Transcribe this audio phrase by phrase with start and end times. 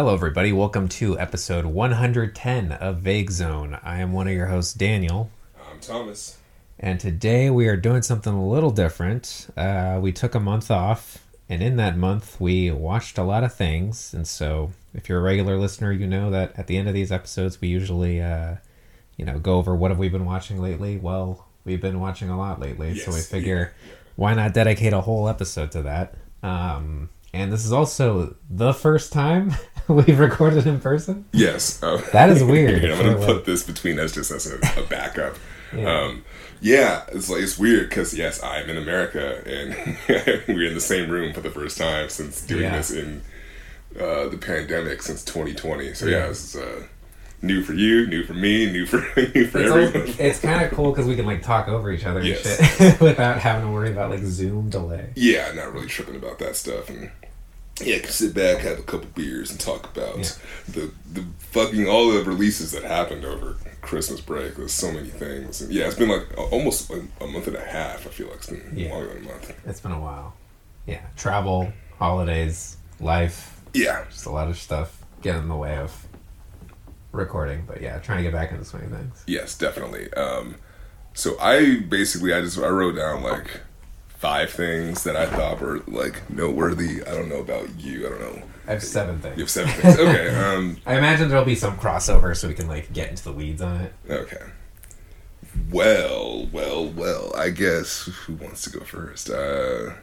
[0.00, 0.50] Hello, everybody.
[0.50, 3.78] Welcome to episode 110 of Vague Zone.
[3.82, 5.30] I am one of your hosts, Daniel,
[5.70, 6.38] I'm Thomas.
[6.78, 9.48] and today we are doing something a little different.
[9.58, 13.52] Uh, we took a month off, and in that month, we watched a lot of
[13.52, 14.14] things.
[14.14, 17.12] And so, if you're a regular listener, you know that at the end of these
[17.12, 18.54] episodes, we usually, uh,
[19.18, 20.96] you know, go over what have we been watching lately.
[20.96, 23.74] Well, we've been watching a lot lately, so we Yes, figure
[24.16, 26.14] why not dedicate a whole episode to that.
[26.42, 29.54] Um, and this is also the first time
[29.88, 31.24] we've recorded in person.
[31.32, 31.82] Yes.
[31.82, 32.84] Uh, That is weird.
[32.84, 35.36] I'm gonna put this between us just as a, a backup.
[35.76, 36.00] Yeah.
[36.02, 36.24] Um,
[36.60, 39.74] yeah, it's like it's weird because yes, I'm in America and
[40.48, 42.76] we're in the same room for the first time since doing Yeah.
[42.76, 43.22] this in
[43.98, 45.94] uh, the pandemic since 2020.
[45.94, 46.18] So Yeah.
[46.18, 46.82] yeah, this is uh,
[47.40, 50.14] new for you, new for me, new for new for It's, everyone.
[50.18, 52.58] it's kind of cool because we can like talk over each other Yes.
[52.60, 55.12] and shit without having to worry about like Zoom delay.
[55.16, 57.10] Yeah, not really tripping about that stuff, and
[57.82, 60.24] yeah, can sit back, have a couple beers, and talk about Yeah.
[60.68, 64.56] the the fucking all the releases that happened over Christmas break.
[64.56, 67.64] There's so many things, and yeah, it's been like almost a, a month and a
[67.64, 68.06] half.
[68.06, 68.90] I feel like it's been Yeah.
[68.92, 69.52] longer than a month.
[69.66, 70.34] It's been a while.
[70.86, 76.06] Yeah, travel, holidays, life, Yeah, just a lot of stuff get in the way of
[77.12, 77.64] recording.
[77.66, 79.22] But yeah, trying to get back into swing of things.
[79.26, 80.12] yes, definitely.
[80.14, 80.56] Um,
[81.14, 83.60] so I basically I just I wrote down like
[84.20, 87.02] five things that I thought were like noteworthy.
[87.02, 88.06] I don't know about you.
[88.06, 88.42] I don't know.
[88.66, 89.38] I have seven things.
[89.38, 89.98] You have seven things.
[89.98, 90.28] Okay.
[90.40, 93.62] Um, I imagine there'll be some crossover so we can like get into the weeds
[93.62, 93.94] on it.
[94.10, 94.42] Okay.
[95.70, 97.32] Well, well, well.
[97.34, 99.30] I guess who wants to go first?
[99.30, 99.94] Uh,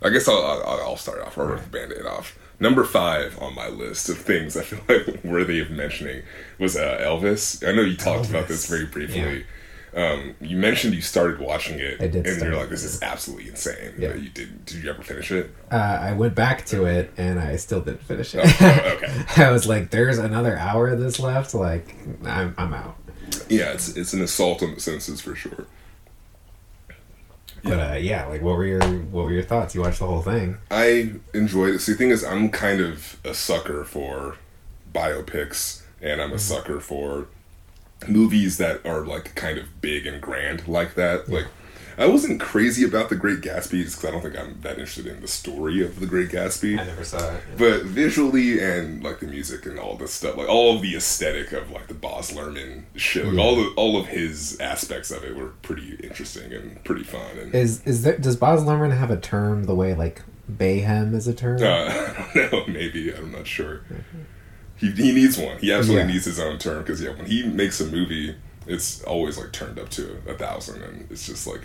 [0.00, 1.36] I guess I'll, I'll, I'll start off.
[1.36, 2.38] I'll rip the band-aid off.
[2.60, 6.22] Number five on my list of things I feel like worthy of mentioning
[6.58, 7.66] was uh, Elvis.
[7.66, 9.44] I know you talked about this very briefly.
[9.94, 13.48] Um, you mentioned you started watching it, I did and you're like, "This is absolutely
[13.48, 14.14] insane." Yeah.
[14.14, 14.64] You did?
[14.64, 15.54] Did you ever finish it?
[15.70, 18.40] Uh, I went back to it and I still didn't finish it.
[18.44, 19.24] Oh, okay.
[19.44, 21.54] I was like, "There's another hour of this left.
[21.54, 21.94] Like,
[22.24, 22.96] I'm I'm out."
[23.48, 25.66] Yeah, it's it's an assault on the senses for sure.
[27.62, 29.74] But uh, yeah, like, what were your what were your thoughts?
[29.74, 30.58] You watched the whole thing.
[30.70, 31.78] I enjoyed it.
[31.78, 34.36] See, the thing is, I'm kind of a sucker for
[34.92, 37.28] biopics, and I'm a sucker for
[38.08, 41.28] movies that are like kind of big and grand like that.
[41.28, 41.46] Like,
[41.96, 45.20] I wasn't crazy about The Great Gatsby because I don't think I'm that interested in
[45.20, 46.76] the story of The Great Gatsby.
[46.76, 47.40] I never saw it.
[47.56, 51.52] But visually and like the music and all this stuff, like all of the aesthetic
[51.52, 53.40] of like the Baz Luhrmann shit, like Yeah.
[53.42, 57.38] all the all of his aspects of it were pretty interesting and pretty fun.
[57.40, 60.22] And Is is there does Baz Luhrmann have a term the way like
[60.52, 61.62] Bayhem is a term?
[61.62, 61.66] Uh,
[62.34, 62.64] I don't know.
[62.74, 63.82] Maybe I'm not sure.
[64.76, 65.58] He, he needs one.
[65.58, 66.12] He absolutely Yeah.
[66.14, 68.34] needs his own term because yeah, when he makes a movie,
[68.66, 71.60] it's always like turned up to a thousand, and it's just like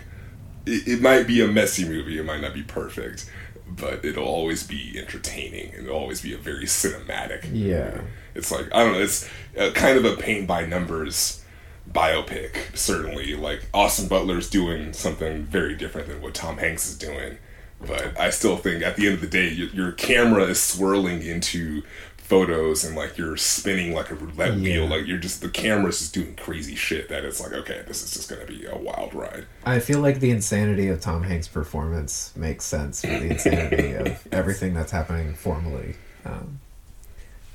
[0.66, 2.18] it, it might be a messy movie.
[2.18, 3.30] It might not be perfect,
[3.68, 7.48] but it'll always be entertaining, and it'll always be a very cinematic.
[7.52, 7.90] Yeah.
[7.96, 8.06] movie.
[8.34, 9.00] It's like I don't know.
[9.00, 9.28] It's
[9.58, 11.42] uh kind of a paint by numbers
[11.90, 12.76] biopic.
[12.76, 17.38] Certainly, like Austin Butler's doing something very different than what Tom Hanks is doing.
[17.80, 21.22] But I still think at the end of the day, your, your camera is swirling
[21.22, 21.82] into
[22.30, 24.86] photos and like you're spinning like a roulette wheel.
[24.86, 27.08] Like you're just the camera's just doing crazy shit.
[27.08, 29.46] That it's like okay, this is just gonna be a wild ride.
[29.66, 34.26] I feel like the insanity of Tom Hanks' performance makes sense for the insanity of
[34.32, 35.96] everything that's happening formally.
[36.24, 36.60] Um,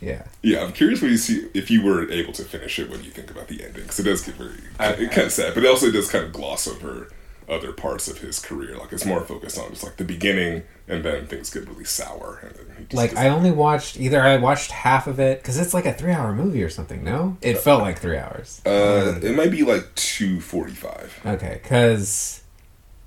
[0.01, 0.23] yeah.
[0.43, 2.89] Yeah, I'm curious what you see if you were able to finish it.
[2.89, 3.83] What do you think about the ending?
[3.83, 6.25] Because it does get very I- it kind of sad, but it also does kind
[6.25, 7.11] of gloss over
[7.49, 8.77] other parts of his career.
[8.77, 12.39] Like it's more focused on just like the beginning, and then things get really sour.
[12.43, 15.57] And then he just Like I only watched either I watched half of it because
[15.57, 17.03] it's like a three-hour movie or something.
[17.03, 18.61] No, it felt like three hours.
[18.65, 21.19] uh, it might be like two forty five.
[21.25, 22.41] Okay, because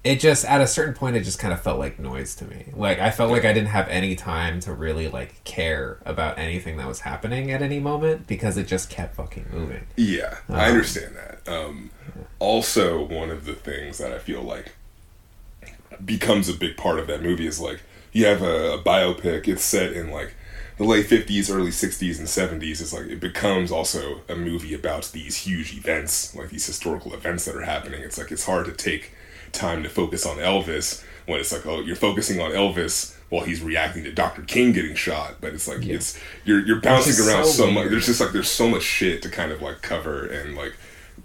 [0.04, 2.66] it just at a certain point it just kind of felt like noise to me.
[2.72, 6.76] Like I felt like I didn't have any time to really like care about anything
[6.76, 9.87] that was happening at any moment because it just kept fucking moving.
[9.97, 10.55] Yeah, Uh-huh.
[10.55, 11.53] I understand that.
[11.53, 11.91] Um,
[12.38, 14.73] also, one of the things that I feel like
[16.05, 17.81] becomes a big part of that movie is like
[18.12, 19.49] you have a, a biopic.
[19.49, 20.35] It's set in like
[20.76, 22.81] the late fifties, early sixties, and seventies.
[22.81, 27.44] It's like it becomes also a movie about these huge events, like these historical events
[27.46, 28.02] that are happening.
[28.02, 29.12] It's like it's hard to take
[29.52, 33.61] time to focus on Elvis when it's like oh you're focusing on Elvis while he's
[33.62, 34.43] reacting to Dr.
[34.43, 35.96] King getting shot, but it's like Yeah.
[35.96, 37.91] it's you're you're bouncing around so so much.
[37.91, 40.75] There's just like there's so much shit to kind of like cover and like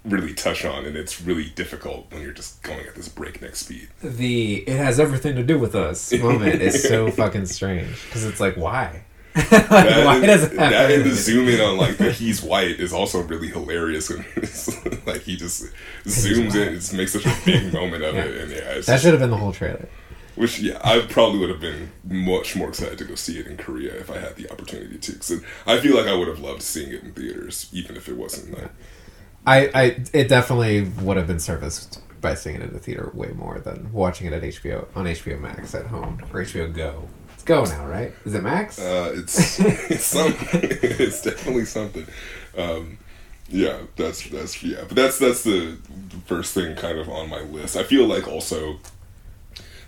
[0.04, 3.88] really touch on, and it's really difficult when you're just going at this breakneck speed.
[4.02, 8.40] The it has everything to do with us moment is so fucking strange because it's
[8.40, 9.04] like why,
[9.36, 12.42] like, That why and- does it that and the zoom in on like the he's
[12.42, 14.68] white is also really hilarious when it's
[15.06, 15.64] like he just
[16.04, 19.20] zooms in, it makes such a big moment of it, and yeah, That should have
[19.20, 19.88] been the whole trailer.
[20.36, 23.56] Which yeah, I probably would have been much more excited to go see it in
[23.56, 25.12] Korea if I had the opportunity to.
[25.12, 28.16] Because I feel like I would have loved seeing it in theaters, even if it
[28.16, 28.52] wasn't.
[28.58, 28.70] Like,
[29.46, 29.82] I, I,
[30.12, 33.92] it definitely would have been serviced by seeing it in the theater way more than
[33.92, 37.08] watching it at HBO on HBO Max at home or HBO Go.
[37.34, 38.12] It's Go now, right?
[38.24, 38.78] Is it Max?
[38.78, 39.60] uh, it's
[39.90, 40.60] it's something.
[40.62, 42.06] it's definitely something.
[42.56, 42.98] Um,
[43.48, 45.76] yeah, that's that's yeah, but that's that's the
[46.26, 47.76] first thing kind of on my list.
[47.76, 48.78] I feel like also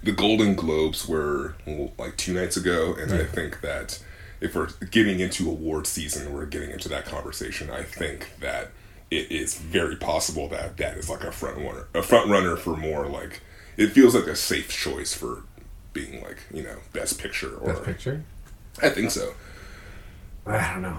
[0.03, 1.55] the Golden Globes were
[1.99, 4.03] like two nights ago, and I think that
[4.41, 7.71] if we're getting into award season, we're getting into that conversation.
[7.71, 8.73] I think that
[9.11, 12.77] it is very possible that that is like a front runner, a front runner for
[12.77, 13.41] more like
[13.77, 15.45] it feels like a safe choice for
[15.93, 18.25] being like you know best picture or Best picture.
[18.83, 19.33] I think so.
[20.47, 20.99] I don't know.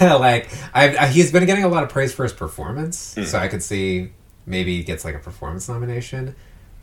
[0.18, 3.24] like I, I, he's been getting a lot of praise for his performance, Hmm.
[3.24, 4.12] so I could see
[4.46, 6.34] maybe he gets like a performance nomination.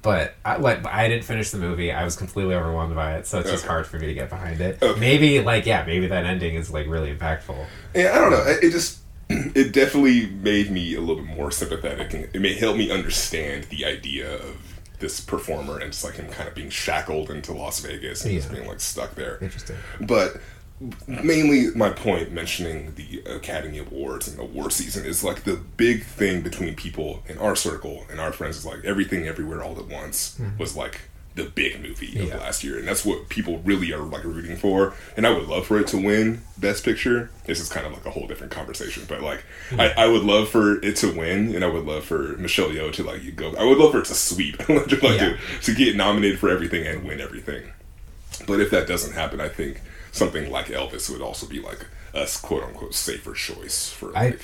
[0.04, 1.92] But I, like, I didn't finish the movie.
[1.92, 4.62] I was completely overwhelmed by it, so it's just hard for me to get behind
[4.62, 4.78] it.
[4.82, 5.00] Okay.
[5.00, 7.66] Maybe like yeah, maybe that ending is like really impactful.
[7.96, 8.44] Yeah, I don't know.
[8.46, 9.00] It just
[9.56, 13.66] it definitely made me a little bit more sympathetic, and it may help me understand
[13.66, 17.80] the idea of this performer and just like him kind of being shackled into Las
[17.82, 19.38] Vegas and just being like stuck there.
[19.42, 19.76] Interesting.
[20.02, 20.38] But
[21.08, 26.04] mainly, my point mentioning the Academy Awards and the award season is like the big
[26.04, 29.88] thing between people in our circle and our friends is like everything, everywhere, all at
[29.88, 30.58] once hmm.
[30.58, 31.02] was like
[31.38, 34.94] the big movie of last year, and that's what people really are like rooting for.
[35.16, 37.30] And I would love for it to win Best Picture.
[37.46, 40.00] This is kind of like a whole different conversation, but like I, hmm.
[40.00, 43.04] I would love for it to win, and I would love for Michelle Yeoh to
[43.04, 43.54] like go.
[43.56, 45.00] I would love for it to sweep, like Yeah.
[45.02, 47.72] to, to get nominated for everything and win everything.
[48.46, 49.82] But if that doesn't happen, I think
[50.12, 54.36] something like Elvis would also be like a quote unquote safer choice for I.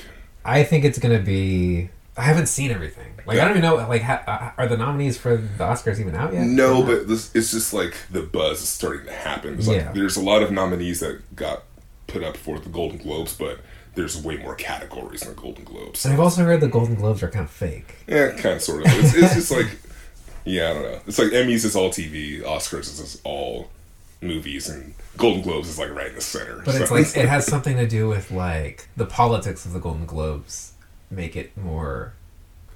[0.44, 1.90] I think it's gonna be.
[2.16, 3.12] I haven't seen everything.
[3.26, 3.76] Like I don't even know.
[3.76, 6.46] Like, ha, uh, are the nominees for the Oscars even out yet?
[6.46, 9.54] No, but this, it's just like the buzz is starting to happen.
[9.54, 9.92] It's like Yeah.
[9.92, 11.64] there's a lot of nominees that got
[12.06, 13.60] put up for the Golden Globes, but
[13.94, 16.04] there's way more categories in the Golden Globes.
[16.04, 17.94] And I've also heard the Golden Globes are kind of fake.
[18.06, 18.92] Yeah, kind of, sort of.
[18.92, 19.78] It's, it's just like,
[20.44, 21.00] yeah, I don't know.
[21.06, 23.70] It's like Emmys is all TV, Oscars is just all
[24.20, 26.62] movies, and Golden Globes is like right in the center.
[26.64, 30.06] But it's like it has something to do with like the politics of the Golden
[30.06, 30.73] Globes
[31.10, 32.14] make it more.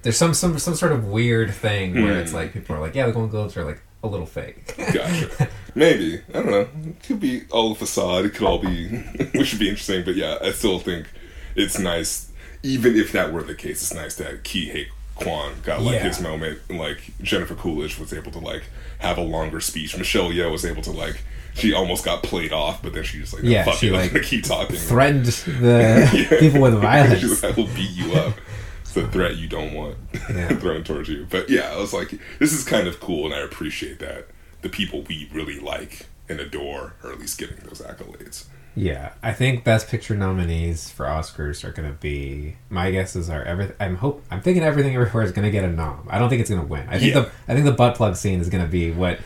[0.03, 2.21] There's some some some sort of weird thing where Hmm.
[2.21, 4.75] it's like people are like, yeah, the Golden Globes are like a little fake.
[4.77, 5.49] Gotcha.
[5.75, 6.21] Maybe.
[6.29, 6.61] I don't know.
[6.91, 8.25] It could be all a facade.
[8.25, 8.89] It could all be,
[9.35, 10.05] which would be interesting.
[10.05, 11.09] But yeah, I still think
[11.57, 12.31] it's nice.
[12.63, 14.87] Even if that were the case, it's nice that Ke Huy
[15.17, 16.05] Quan got like Yeah.
[16.09, 16.61] his moment.
[16.69, 18.65] And, like Jennifer Coolidge was able to like
[19.01, 19.97] have a longer speech.
[19.99, 21.23] Michelle Yeoh was able to like.
[21.55, 23.95] She almost got played off, but then she just like, no, Yeah, fuck she, it,
[23.95, 24.77] I'm like, keep talking.
[24.77, 26.39] Threatened the Yeah.
[26.41, 27.21] people with violence.
[27.21, 28.35] She's like, I will beat you up.
[28.83, 29.97] It's a threat you don't want
[30.31, 30.49] Yeah.
[30.57, 31.27] thrown towards you.
[31.29, 34.29] But yeah, I was like, this is kind of cool, and I appreciate that
[34.63, 38.45] the people we really like and adore are at least giving those accolades.
[38.75, 42.57] Yeah, I think Best Picture nominees for Oscars are going to be.
[42.71, 43.75] My guesses are everything.
[43.81, 44.25] I'm hope.
[44.31, 46.07] I'm thinking everything everywhere is going to get a nom.
[46.09, 46.87] I don't think it's going to win.
[46.89, 47.23] I think Yeah.
[47.23, 47.31] the.
[47.49, 49.19] I think the butt plug scene is going to be what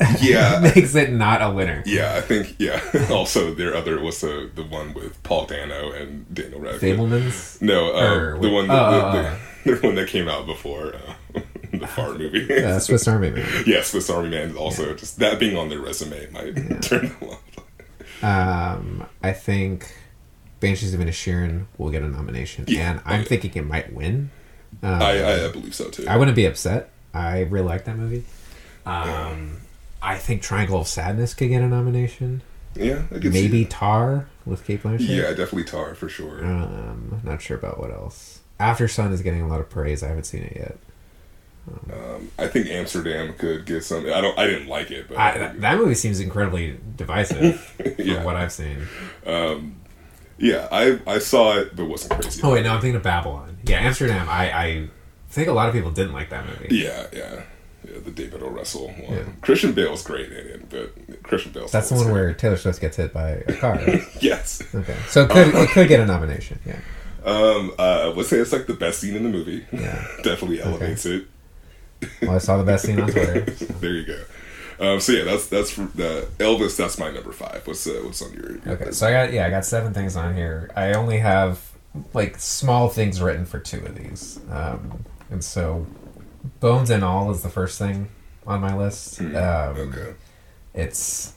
[0.20, 0.60] Yeah.
[0.74, 1.82] makes it not a winner.
[1.86, 2.80] Yeah, I think yeah.
[3.10, 6.98] also, their other was the the one with Paul Dano and Daniel Radcliffe.
[6.98, 7.60] Fabelmans.
[7.62, 11.40] No, uh, the one oh, that, oh, the, the, one that came out before uh,
[11.72, 12.62] the fart movie.
[12.62, 13.64] Uh, Swiss Army Man.
[13.66, 14.50] yeah, Swiss Army Man.
[14.50, 17.42] is Also, just that being on their resume might turn them off.
[18.22, 19.94] Um, I think
[20.60, 22.90] Banshees of Inisherin will get a nomination, Yeah.
[22.92, 23.26] and Oh, I'm yeah.
[23.26, 24.30] thinking it might win.
[24.82, 26.06] Um, I, I, I believe so too.
[26.08, 26.90] I wouldn't be upset.
[27.12, 28.24] I really like that movie.
[28.86, 29.58] Um,
[30.02, 32.42] I think Triangle of Sadness could get a nomination.
[32.74, 35.08] yeah, Maybe Tar with Cate Blanchett.
[35.08, 36.44] Yeah, definitely Tar for sure.
[36.44, 38.40] Um, not sure about what else.
[38.58, 40.02] Aftersun is getting a lot of praise.
[40.02, 40.78] I haven't seen it yet.
[41.92, 44.06] Um, I think Amsterdam could get some.
[44.06, 44.36] I don't.
[44.38, 48.24] I didn't like it, but I, that, that movie seems incredibly divisive from Yeah.
[48.24, 48.86] what I've seen.
[50.38, 52.40] yeah, I I saw it, but wasn't crazy.
[52.42, 53.58] Oh wait, no, I'm thinking of Babylon.
[53.64, 54.26] Yeah, Amsterdam.
[54.28, 54.88] I, I
[55.28, 56.76] think a lot of people didn't like that movie.
[56.76, 57.42] Yeah, yeah,
[57.84, 57.98] yeah.
[58.04, 58.48] The David O.
[58.48, 58.96] Russell one.
[59.16, 59.22] Yeah.
[59.42, 62.96] Christian Bale's great in it, but Christian Bale's That's the one where Taylor Swift gets
[62.96, 63.74] hit by a car.
[63.76, 64.02] right?
[64.20, 64.62] yes.
[64.74, 66.58] okay, so it could it could get a nomination.
[66.66, 66.78] Yeah,
[67.24, 69.66] Um, uh, I would say it's like the best scene in the movie.
[69.72, 70.04] Yeah.
[70.22, 71.26] definitely elevates it.
[72.22, 73.54] well, I saw the best scene on Twitter.
[73.56, 73.64] so.
[73.66, 74.22] there you go.
[74.80, 76.76] Um, so yeah, that's that's for the Elvis.
[76.76, 77.66] That's my number five.
[77.66, 78.52] What's uh, what's on your?
[78.52, 78.98] your Okay, list?
[79.00, 80.70] so I got yeah, I got seven things on here.
[80.74, 81.60] I only have
[82.14, 85.84] like small things written for two of these, um, and so
[86.60, 88.08] Bones and All is the first thing
[88.46, 89.20] on my list.
[89.20, 90.14] Um, okay.
[90.74, 91.34] It's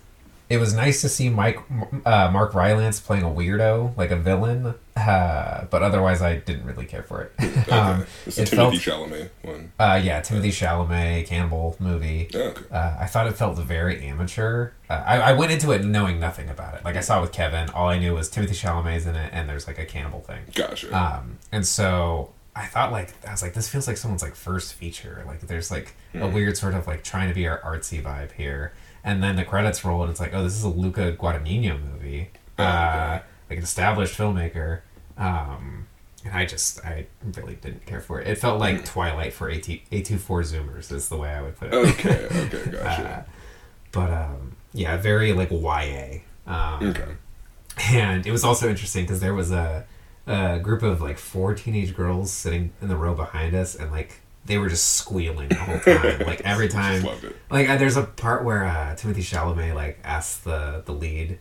[0.50, 1.58] it was nice to see Mike
[2.06, 6.86] uh, Mark Rylance playing a weirdo, like a villain, Uh, but otherwise, I didn't really
[6.86, 7.32] care for it.
[7.72, 8.74] Um, it's it Timothée felt,
[9.10, 9.72] Chalamet one.
[9.80, 12.30] uh, yeah, Timothée Chalamet cannibal movie.
[12.36, 12.62] Oh, okay.
[12.72, 14.72] Uh, I thought it felt very amateur.
[14.90, 16.86] Uh, I, I went into it knowing nothing about it.
[16.86, 19.50] Like I saw it with Kevin, all I knew was Timothée Chalamet's in it, and
[19.50, 20.44] there's like a cannibal thing.
[20.54, 20.96] Gotcha.
[20.96, 24.74] Um, and so I thought like I was like, this feels like someone's like first
[24.74, 25.24] feature.
[25.26, 28.74] Like there's like a weird sort of like trying to be our artsy vibe here.
[29.04, 32.30] And then the credits roll, and it's like, oh, this is a Luca Guadagnino movie,
[32.58, 34.82] Oh, uh, like an established filmmaker.
[35.18, 35.88] Um,
[36.24, 38.28] and I just I really didn't care for it.
[38.28, 41.74] It felt like Twilight for A two four Zoomers is the way I would put
[41.74, 41.74] it.
[41.74, 42.26] okay.
[42.32, 42.72] Okay.
[42.72, 43.10] Gotcha.
[43.10, 43.24] Uh,
[43.92, 46.20] but um, yeah, very like YA.
[46.48, 47.06] Um, okay.
[47.92, 49.86] and it was also interesting because there was a,
[50.28, 54.22] a group of like four teenage girls sitting in the row behind us, and like
[54.46, 56.20] they were just squealing the whole time.
[56.28, 57.36] like every time, Just loved it.
[57.50, 61.40] like uh, there's a part where uh, Timothée Chalamet like asks the the lead.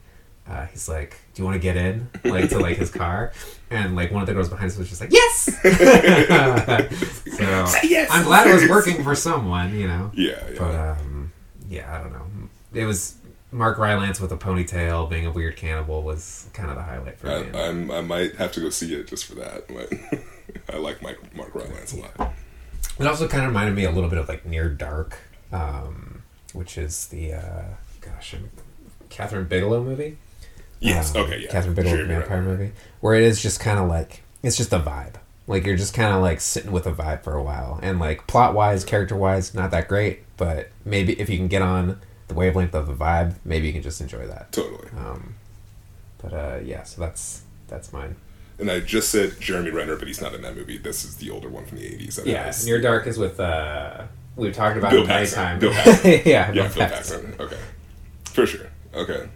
[0.49, 3.33] Uh, he's like, "Do you want to get in?" Like to like his car,
[3.71, 5.45] and like one of the girls behind us was just like, "Yes."
[7.37, 8.09] so Say yes!
[8.11, 10.11] I'm glad it was working for someone, you know.
[10.15, 10.33] Yeah.
[10.53, 10.59] Yeah.
[10.59, 11.33] But um,
[11.69, 12.27] yeah, I don't know.
[12.75, 13.15] It was
[13.53, 17.27] Mark Rylance with a ponytail being a weird cannibal was kind of the highlight for
[17.27, 17.51] me.
[17.59, 19.69] I, I'm, I might have to go see it just for that.
[19.69, 19.93] But
[20.75, 22.33] I like Mike, Mark Rylance a lot.
[22.99, 25.19] It also kind of reminded me a little bit of like Near Dark,
[25.53, 26.23] um,
[26.55, 27.65] which is the uh,
[28.01, 28.35] gosh,
[29.11, 30.17] Kathryn Bigelow movie.
[30.81, 31.15] Yes.
[31.15, 31.41] Um, okay.
[31.43, 31.51] Yeah.
[31.51, 32.47] Kathryn Bigelow Sure, vampire right.
[32.47, 35.15] movie, where it is just kind of like it's just a vibe.
[35.47, 38.27] Like you're just kind of like sitting with a vibe for a while, and like
[38.27, 42.01] plot wise, character wise, not that great, but maybe if you can get on
[42.33, 44.53] the wavelength of the vibe, maybe you can just enjoy that.
[44.53, 44.89] Totally.
[44.97, 45.35] Um,
[46.23, 48.17] but uh, yeah, so that's that's mine.
[48.59, 50.79] And I just said Jeremy Renner, but he's not in that movie.
[50.79, 52.17] This is the older one from the 80s.
[52.17, 54.05] that Yeah, Near Dark is with uh,
[54.37, 55.43] we talked about Bill it Paxton.
[55.43, 55.59] nighttime.
[55.59, 56.11] Bill Paxton.
[56.11, 57.23] yeah, Yeah, Bill Paxton.
[57.23, 57.35] Paxton.
[57.41, 57.59] Okay.
[58.25, 58.67] For sure.
[58.95, 59.29] Okay.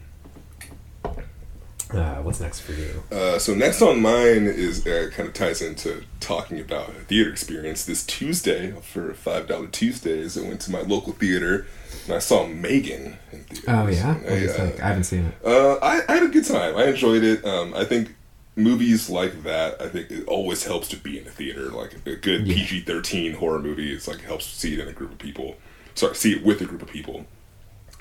[1.92, 3.02] Uh, what's next for you?
[3.12, 7.84] Uh, so next on mine is uh, kind of ties into talking about theater experience.
[7.84, 11.66] This Tuesday for Five Dollar Tuesdays, I went to my local theater
[12.06, 13.64] and I saw Megan in theaters.
[13.68, 14.70] Oh yeah, what do you I, uh?
[14.82, 15.34] I haven't seen it.
[15.46, 16.76] Uh, I, I had a good time.
[16.76, 17.44] I enjoyed it.
[17.44, 18.16] Um, I think
[18.56, 21.66] movies like that, I think it always helps to be in a theater.
[21.70, 22.54] Like a good Yeah.
[22.56, 25.56] PG thirteen horror movie, it's like helps see it in a group of people.
[25.94, 27.26] Sorry, see it with a group of people.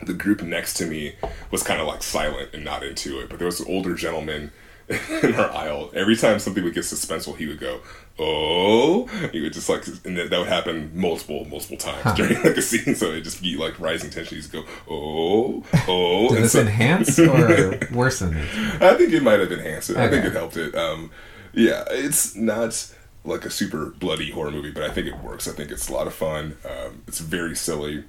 [0.04, 1.16] The group next to me
[1.52, 4.52] was kind of like silent and not into it, but there was an older gentleman
[4.90, 5.90] in our aisle.
[5.96, 7.80] Every time something would get suspenseful, he would go,
[8.20, 12.62] "Oh!" He would just like, and that would happen multiple, multiple times during like a
[12.62, 12.94] scene.
[12.96, 14.38] So it just be like rising tension.
[14.40, 18.82] He'd go, "Oh, oh!" Did and this so- enhance or worsen it?
[18.82, 19.98] I think it might have enhanced it.
[19.98, 20.76] I think it helped it.
[20.76, 21.10] Um,
[21.54, 25.48] yeah, it's not like a super bloody horror movie, but I think it works.
[25.48, 26.58] I think it's a lot of fun.
[26.64, 28.04] Um, it's very silly.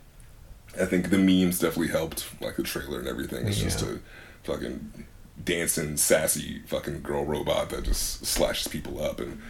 [0.80, 3.46] I think the memes definitely helped, like the trailer and everything.
[3.46, 4.00] It's just a
[4.44, 5.06] fucking
[5.42, 9.20] dancing, sassy fucking girl robot that just slashes people up.
[9.20, 9.40] And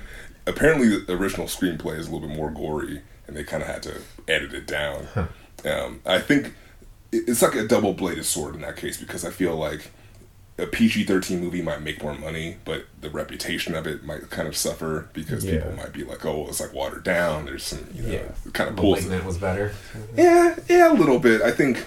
[0.46, 3.82] apparently, the original screenplay is a little bit more gory, and they kind of had
[3.84, 5.06] to edit it down.
[5.64, 6.54] Um, I think
[7.12, 9.90] it's like a double bladed sword in that case because I feel like
[10.58, 14.48] a PG thirteen movie might make more money, but the reputation of it might kind
[14.48, 15.56] of suffer because Yeah.
[15.58, 18.22] people might be like, "Oh, it's like watered down." There's some, you know, Yeah.
[18.54, 19.00] kind of pulls.
[19.02, 19.72] Malignant was better.
[20.16, 21.42] Yeah, yeah, a little bit.
[21.42, 21.84] I think.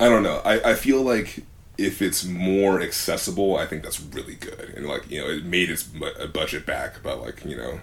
[0.00, 0.40] I don't know.
[0.44, 1.40] I, I feel like
[1.78, 4.74] if it's more accessible, I think that's really good.
[4.76, 7.80] And like you know, it made its bu- budget back about like you know,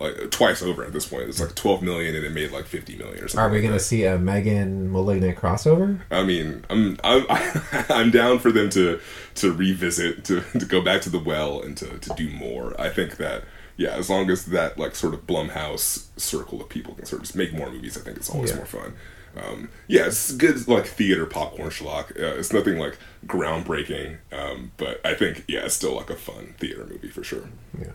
[0.00, 1.28] like twice over at this point.
[1.28, 3.40] It's like twelve million, and it made like fifty million or something.
[3.44, 6.00] Are we like going to see a Megan Malignant crossover?
[6.10, 7.26] I mean, I'm I'm
[7.88, 9.00] I'm down for them to
[9.36, 12.74] to revisit to, to go back to the well and to, to do more.
[12.80, 13.44] I think that
[13.76, 17.26] yeah, as long as that like sort of Blumhouse circle of people can sort of
[17.26, 18.56] just make more movies, I think it's always Yeah.
[18.56, 18.94] more fun.
[19.36, 22.10] Um, yeah, it's good like theater popcorn schlock.
[22.18, 26.54] Uh, it's nothing like groundbreaking, um, but I think yeah, it's still like a fun
[26.58, 27.48] theater movie for sure.
[27.78, 27.90] Yeah.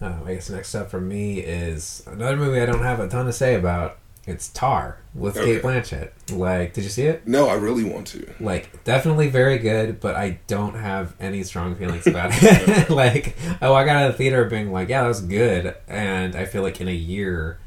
[0.00, 3.26] Uh, I guess next up for me is another movie I don't have a ton
[3.26, 3.98] to say about.
[4.26, 6.10] It's Tar with Cate Blanchett.
[6.30, 7.26] Like, did you see it?
[7.26, 8.30] No, I really want to.
[8.38, 12.90] Like, definitely very good, but I don't have any strong feelings about it.
[12.90, 16.36] like, oh, I got out of the theater being like, yeah, that was good, and
[16.36, 17.58] I feel like in a year,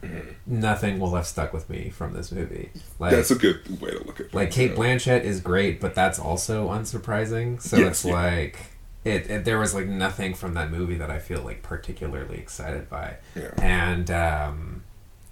[0.45, 2.69] nothing will have stuck with me from this movie.
[3.00, 4.33] Like, That's a good way to look at it.
[4.35, 7.59] like Cate Blanchett is great, but that's also unsurprising.
[7.59, 8.13] So Yes, it's yeah.
[8.13, 8.59] like
[9.03, 9.46] it, it.
[9.46, 13.51] There was like nothing from that movie that I feel like particularly excited by, Yeah.
[13.62, 14.84] and um,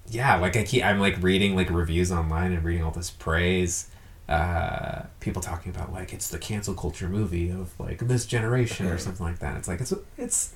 [0.10, 3.90] yeah, like I keep I'm like reading like reviews online and reading all this praise.
[4.28, 8.98] Uh, people talking about like it's the cancel culture movie of like this generation or
[8.98, 9.58] something like that.
[9.58, 10.54] It's like it's it's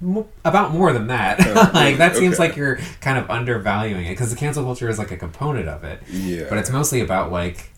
[0.00, 1.38] mo- about more than that.
[1.74, 2.48] like that seems Okay.
[2.48, 5.84] like you're kind of undervaluing it because the cancel culture is like a component of
[5.84, 6.46] it Yeah.
[6.48, 7.70] but it's mostly about like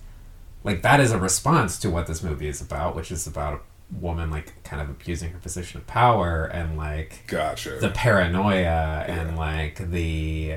[0.65, 3.63] like that is a response to what this movie is about which is about
[3.99, 7.79] woman like kind of abusing her position of power and like Gotcha.
[7.81, 10.57] the paranoia and like the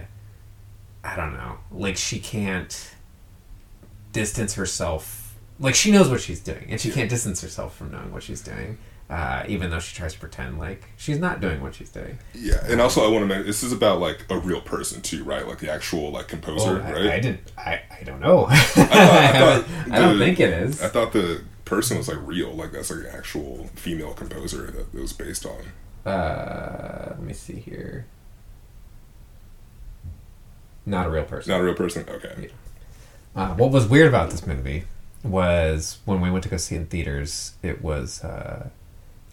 [1.03, 2.91] I don't know, like she can't
[4.11, 5.35] distance herself.
[5.59, 8.41] Like she knows what she's doing, and she can't distance herself from knowing what she's
[8.41, 8.77] doing,
[9.09, 12.17] uh, even though she tries to pretend like she's not doing what she's doing.
[12.33, 15.23] yeah, and also I want to mention this is about like a real person too,
[15.23, 15.47] right?
[15.47, 17.05] Like the actual like composer, Well, I, right?
[17.07, 17.51] I didn't.
[17.57, 18.45] I, I don't know.
[18.49, 20.81] I, thought- I thought I don't think it is.
[20.81, 21.41] I thought the
[21.75, 25.45] person was like real, like that's like an actual female composer that it was based
[25.45, 26.11] on.
[26.11, 28.05] Uh, let me see here.
[30.85, 31.51] Not a real person.
[31.51, 32.05] Not a real person.
[32.09, 32.49] Okay.
[33.35, 34.83] Uh, what was weird about this movie
[35.23, 38.69] was when we went to go see it in theaters, it was uh,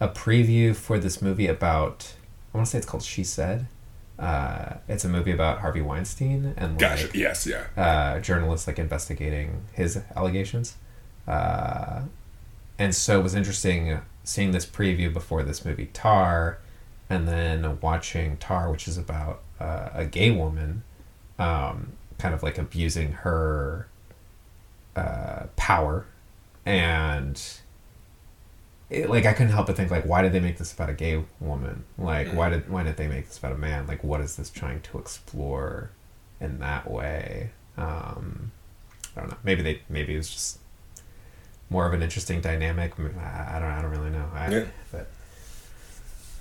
[0.00, 2.14] a preview for this movie about,
[2.54, 3.66] I want to say it's called She Said.
[4.18, 7.06] Uh, it's a movie about Harvey Weinstein and Gotcha.
[7.06, 7.46] like Yes.
[7.46, 7.64] Yeah.
[7.76, 10.76] uh, journalists like investigating his allegations.
[11.26, 12.02] Uh,
[12.80, 16.58] and so it was interesting seeing this preview before this movie Tar,
[17.10, 20.82] and then watching Tar, which is about uh, a gay woman,
[21.38, 23.86] um, kind of like abusing her
[24.96, 26.06] uh, power,
[26.64, 27.42] and
[28.88, 30.94] it, like I couldn't help but think like, why did they make this about a
[30.94, 31.84] gay woman?
[31.98, 33.86] Like, why did why did they make this about a man?
[33.88, 35.90] Like, what is this trying to explore
[36.40, 37.50] in that way?
[37.76, 38.52] Um,
[39.14, 39.38] I don't know.
[39.44, 40.59] Maybe they maybe it was just
[41.70, 42.92] more of an interesting dynamic.
[42.98, 44.28] I don't I don't really know.
[44.34, 44.64] I, Yeah.
[44.92, 45.08] But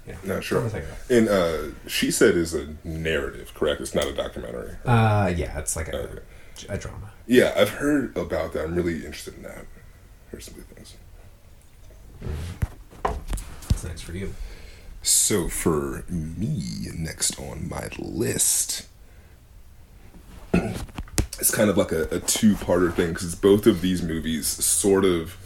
[0.07, 0.61] yeah, No, sure.
[0.61, 1.15] Something like that.
[1.17, 3.79] And uh, she said is a narrative, correct?
[3.81, 4.75] It's not a documentary.
[4.85, 6.19] Uh, yeah, it's like a, Okay.
[6.69, 7.11] a drama.
[7.27, 8.65] Yeah, I've heard about that.
[8.65, 9.65] I'm really interested in that.
[10.31, 10.95] Here's some good things.
[13.03, 14.33] What's next for you?
[15.03, 18.87] So for me, next on my list,
[21.39, 25.37] it's kind of like a, a two-parter thing because both of these movies sort of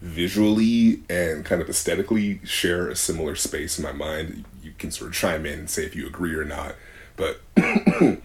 [0.00, 4.44] visually and kind of aesthetically share a similar space in my mind.
[4.62, 6.74] You can sort of chime in and say if you agree or not,
[7.16, 7.40] but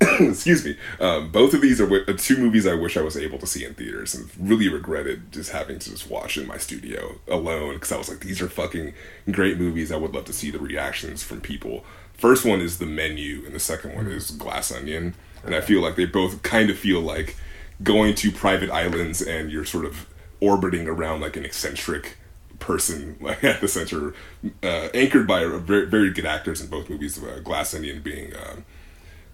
[0.00, 0.76] excuse me.
[1.00, 3.64] Um, both of these are uh, two movies I wish I was able to see
[3.64, 7.92] in theaters, and really regretted just having to just watch in my studio alone because
[7.92, 8.94] I was like, these are fucking
[9.30, 9.92] great movies.
[9.92, 11.84] I would love to see the reactions from people.
[12.14, 15.80] First one is The Menu, and the second one is Glass Onion, and I feel
[15.80, 17.36] like they both kind of feel like
[17.82, 20.06] going to private islands and you're sort of
[20.40, 22.16] orbiting around like an eccentric
[22.58, 24.14] person like at the center
[24.62, 28.64] uh, anchored by very, very good actors in both movies uh, glass onion being um,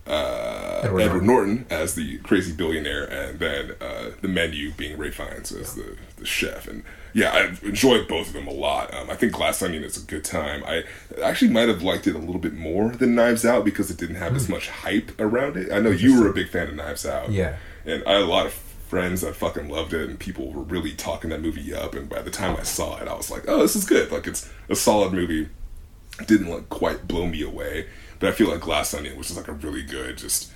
[0.07, 1.55] uh, Edward Edward, Norton.
[1.55, 1.67] Norton.
[1.71, 6.27] as the crazy billionaire, and then uh, the menu being Ralph Fiennes as the, the
[6.27, 6.69] chef.
[6.69, 8.93] And yeah, I enjoyed both of them a lot.
[8.93, 10.63] Um, I think Glass Onion is a good time.
[10.67, 10.85] I
[11.23, 14.17] actually might have liked it a little bit more than Knives Out because it didn't
[14.17, 15.73] have as much hype around it.
[15.73, 17.31] I know you were a big fan of Knives Out.
[17.31, 17.57] Yeah.
[17.87, 20.93] And I had a lot of friends that fucking loved it, and people were really
[20.93, 21.95] talking that movie up.
[21.95, 24.11] And by the time I saw it, I was like, oh, this is good.
[24.13, 25.49] Like, it's a solid movie.
[26.27, 27.87] Didn't like quite blow me away,
[28.25, 30.51] but I feel like Glass Onion, which is like a really good, just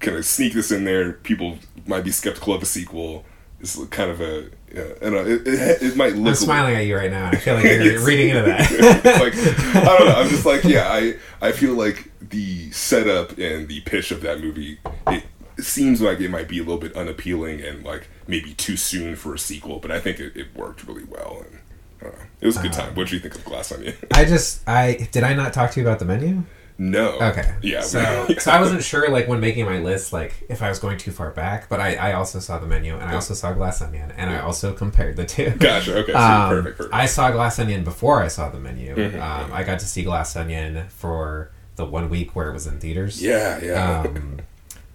[0.00, 1.12] kind of sneak this in there.
[1.12, 1.56] People
[1.86, 3.24] might be skeptical of a sequel.
[3.60, 6.30] It's kind of a, yeah, and uh, it, it, it might look.
[6.30, 7.28] I'm smiling at you right now.
[7.28, 9.04] I feel like you're reading into that.
[9.04, 10.14] like I don't know.
[10.14, 10.88] I'm just like yeah.
[10.90, 15.22] I I feel like the setup and the pitch of that movie it
[15.60, 19.32] seems like it might be a little bit unappealing and like maybe too soon for
[19.32, 21.60] a sequel, but I think it, it worked really well and
[22.00, 22.24] I don't know.
[22.40, 22.96] It was a good time.
[22.96, 23.94] What do you think of Glass Onion?
[24.12, 26.42] I just I did I not talk to you about the menu?
[26.78, 27.18] No.
[27.20, 27.54] Okay.
[27.62, 27.80] Yeah.
[27.82, 30.98] So, so I wasn't sure, like, when making my list, like, if I was going
[30.98, 31.68] too far back.
[31.68, 34.40] But I, I also saw the menu, and I also saw Glass Onion, and I
[34.40, 35.50] also compared the two.
[35.58, 35.96] Gotcha.
[35.98, 36.12] Okay.
[36.12, 36.76] So Um, perfect.
[36.78, 36.94] Perfect.
[36.94, 38.94] I saw Glass Onion before I saw the menu.
[38.94, 42.66] Mhm, Um, I got to see Glass Onion for the one week where it was
[42.66, 43.22] in theaters.
[43.22, 43.58] yeah.
[43.62, 44.00] Yeah.
[44.00, 44.38] Um,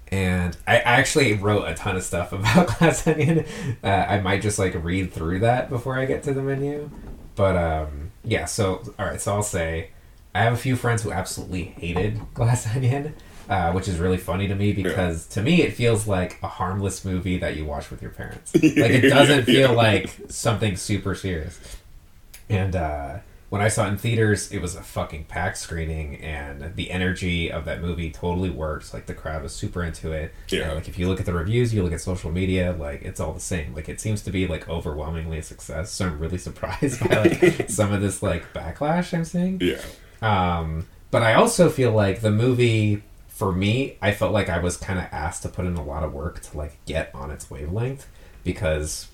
[0.10, 3.46] and I, I actually wrote a ton of stuff about Glass Onion.
[3.84, 6.90] Uh, I might just like read through that before I get to the menu.
[7.36, 9.90] But um, yeah, so all right, so I'll say
[10.38, 13.16] I have a few friends who absolutely hated Glass Onion,
[13.50, 17.04] uh, which is really funny to me because to me it feels like a harmless
[17.06, 18.54] movie that you watch with your parents.
[18.56, 19.76] Like it doesn't feel Yeah.
[19.76, 21.60] like something super serious.
[22.50, 23.18] And uh,
[23.50, 27.50] when I saw it in theaters, it was a fucking packed screening, and the energy
[27.52, 28.94] of that movie totally works.
[28.94, 30.34] Like the crowd was super into it.
[30.50, 30.64] Yeah.
[30.66, 33.20] And, like if you look at the reviews, you look at social media, like it's
[33.22, 33.74] all the same.
[33.74, 35.92] Like it seems to be like overwhelmingly a success.
[35.92, 39.60] So I'm really surprised by like some of this like backlash I'm seeing.
[39.62, 39.82] yeah.
[40.22, 44.78] Um, but I also feel like the movie, for me, I felt like I was
[44.78, 47.50] kind of asked to put in a lot of work to like get on its
[47.50, 48.08] wavelength
[48.44, 49.08] because,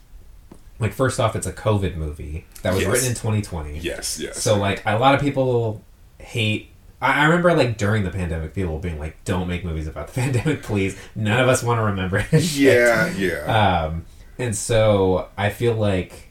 [0.79, 2.91] like, first off, it's a COVID movie that was Yes.
[2.91, 3.79] written in 2020.
[3.79, 4.19] Yes.
[4.19, 4.41] Yes.
[4.41, 5.81] So like a lot of people
[6.19, 6.69] hate.
[7.01, 10.13] I I remember like during the pandemic, people being like, "Don't make movies about the
[10.21, 12.21] pandemic, please." None of us want to remember.
[12.21, 13.11] shit." yeah.
[13.11, 13.83] Yeah.
[13.85, 14.05] Um,
[14.39, 16.29] and so I feel like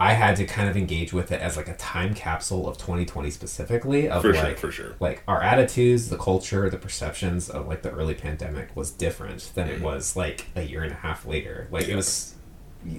[0.00, 3.30] I had to kind of engage with it as like a time capsule of 2020
[3.30, 4.94] specifically of For like sure, for sure.
[4.98, 9.68] like our attitudes, the culture, the perceptions of like the early pandemic was different than
[9.68, 11.68] it was like a year and a half later.
[11.70, 11.92] Like Yeah.
[11.92, 12.34] it was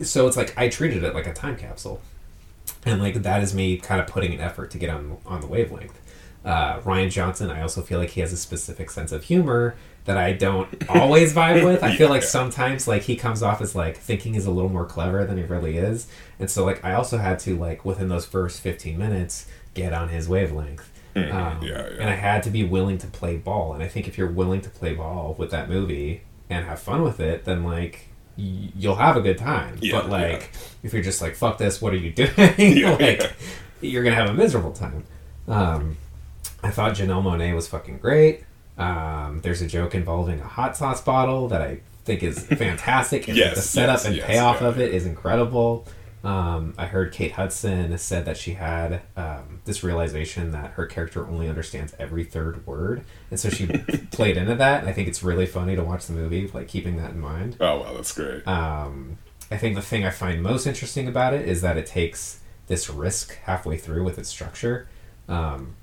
[0.04, 2.02] so it's like I treated it like a time capsule.
[2.86, 5.48] And like that is me kind of putting an effort to get on on the
[5.48, 6.00] wavelength.
[6.46, 10.18] Uh, Rian Johnson, I also feel like he has a specific sense of humor that
[10.18, 11.84] I don't always vibe with.
[11.84, 12.28] I feel like Yeah.
[12.30, 15.44] sometimes like he comes off as like thinking he's a little more clever than he
[15.44, 16.08] really is.
[16.40, 20.10] And so like I also had to like within those first 15 minutes get on
[20.10, 20.88] his wavelength.
[21.16, 21.78] Um, yeah, yeah.
[22.00, 23.74] And I had to be willing to play ball.
[23.74, 27.02] And I think if you're willing to play ball with that movie and have fun
[27.04, 29.78] with it, then like y- you'll have a good time.
[29.92, 30.52] But like
[30.84, 32.98] if you're just like fuck this, what are you doing?
[32.98, 33.34] Like
[33.82, 35.04] you're gonna have a miserable time.
[35.48, 35.98] Um,
[36.64, 38.44] I thought Janelle Monáe was fucking great.
[38.78, 43.38] Um, there's a joke involving a hot sauce bottle that I think is fantastic, and
[43.38, 44.68] Yes, the setup yes, and yes, payoff yeah.
[44.68, 45.86] of it is incredible.
[46.24, 51.28] Um, I heard Kate Hudson said that she had um, this realization that her character
[51.28, 53.66] only understands every third word, and so she
[54.12, 54.82] played into that.
[54.82, 57.58] And I think it's really funny to watch the movie, like keeping that in mind.
[57.60, 58.48] Oh wow, that's great.
[58.48, 59.18] Um,
[59.50, 62.90] I think the thing I find most interesting about it is that it takes this
[62.90, 64.88] risk halfway through with its structure.
[65.28, 65.76] Um,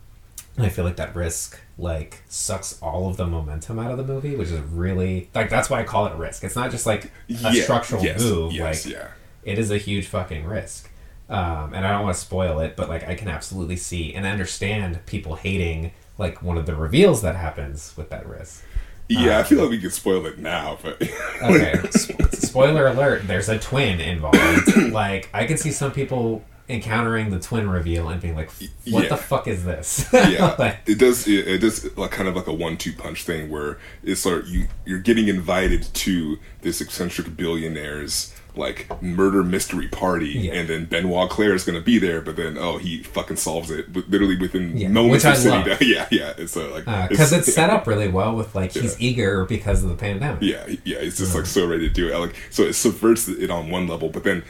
[0.58, 4.04] and I feel like that risk like sucks all of the momentum out of the
[4.04, 6.44] movie, which is really like that's why I call it risk.
[6.44, 8.52] It's not just like a Yeah, structural yes, move.
[8.52, 9.08] Yes, like yeah.
[9.44, 10.90] it is a huge fucking risk.
[11.30, 14.26] Um, and I don't want to spoil it, but like I can absolutely see and
[14.26, 18.64] understand people hating like one of the reveals that happens with that risk.
[19.10, 21.00] Yeah, I feel like we could spoil it now, but
[21.42, 24.76] Okay, sp- spoiler alert, there's a twin involved.
[24.92, 28.50] like, I can see some people encountering the twin reveal and being like,
[28.90, 29.08] what Yeah.
[29.08, 30.06] the fuck is this?
[30.12, 31.26] yeah, Like, it does.
[31.26, 34.48] It, it does like kind of like a one-two punch thing where it's sort of
[34.48, 40.54] you you're getting invited to this eccentric billionaire's like murder mystery party, Yeah.
[40.54, 43.70] and then Benoit Claire is going to be there, but then oh he fucking solves
[43.70, 45.80] it literally within Yeah, moments which of I love.
[45.82, 46.32] Yeah, yeah.
[46.36, 49.90] It's uh, like because it's, set up really well with like, he's eager because of
[49.90, 50.42] the pandemic.
[50.42, 52.18] Yeah, yeah, it's just like so ready to do it.
[52.18, 54.42] Like so, it subverts it on one level, but then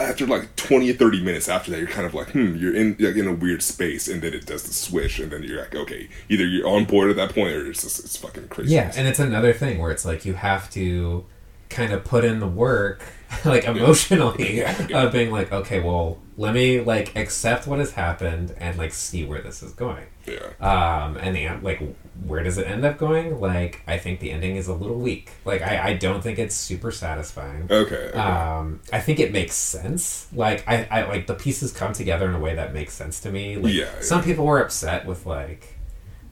[0.00, 2.96] after like twenty or thirty minutes after that, you're kind of like, hmm, you're in
[2.98, 5.74] like in a weird space, and then it does the switch, and then you're like,
[5.74, 8.74] okay, either you're on board at that point, or it's just it's fucking crazy.
[8.74, 11.24] Yeah, and it's another thing where it's like you have to
[11.68, 13.02] kind of put in the work,
[13.44, 15.02] like emotionally, Yeah, yeah.
[15.02, 19.24] of being like, okay, well, let me like accept what has happened and like see
[19.24, 20.06] where this is going.
[20.26, 21.80] yeah, Um, and the like,
[22.26, 23.40] where does it end up going?
[23.40, 25.30] Like, I think the ending is a little weak.
[25.44, 27.66] Like, I, I don't think it's super satisfying.
[27.70, 28.18] okay, okay.
[28.18, 30.28] Um, I think it makes sense.
[30.34, 33.30] Like, I, I like the pieces come together in a way that makes sense to
[33.30, 33.56] me.
[33.56, 34.00] Like, Yeah, yeah.
[34.02, 35.76] some people were upset with like.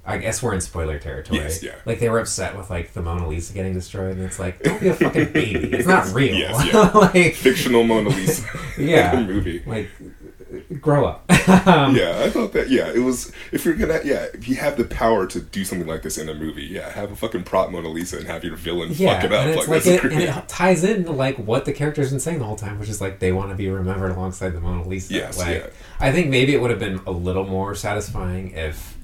[0.08, 1.40] I guess we're in spoiler territory.
[1.40, 1.74] Yes, yeah.
[1.84, 4.80] Like they were upset with like the Mona Lisa getting destroyed, and it's like, don't
[4.80, 5.70] be a fucking baby.
[5.72, 6.34] It's not real.
[6.34, 6.90] Yes, yeah.
[6.92, 8.46] like, fictional Mona Lisa,
[8.78, 9.16] Yeah.
[9.18, 9.62] In a movie.
[9.66, 9.88] like,
[10.80, 11.30] grow up.
[11.66, 12.70] um, Yeah, I thought that.
[12.70, 13.32] Yeah, it was.
[13.52, 16.28] If you're gonna, yeah, if you have the power to do something like this in
[16.28, 19.24] a movie, yeah, have a fucking prop Mona Lisa and have your villain Yeah, fuck
[19.24, 19.56] it up.
[19.56, 22.44] like, like, it, and it ties in to, like what the character's been saying the
[22.46, 25.12] whole time, which is like they want to be remembered alongside the Mona Lisa.
[25.14, 25.66] Yes, like, yeah.
[26.00, 28.96] I think maybe it would have been a little more satisfying if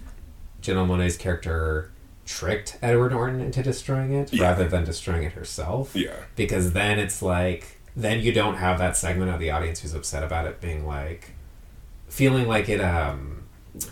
[0.64, 1.90] Janelle Monae's character
[2.26, 4.44] tricked Edward Norton into destroying it Yeah.
[4.44, 5.94] rather than destroying it herself.
[5.94, 6.14] Yeah.
[6.36, 10.22] because then it's like then you don't have that segment of the audience who's upset
[10.24, 11.30] about it being like
[12.08, 13.44] feeling like it um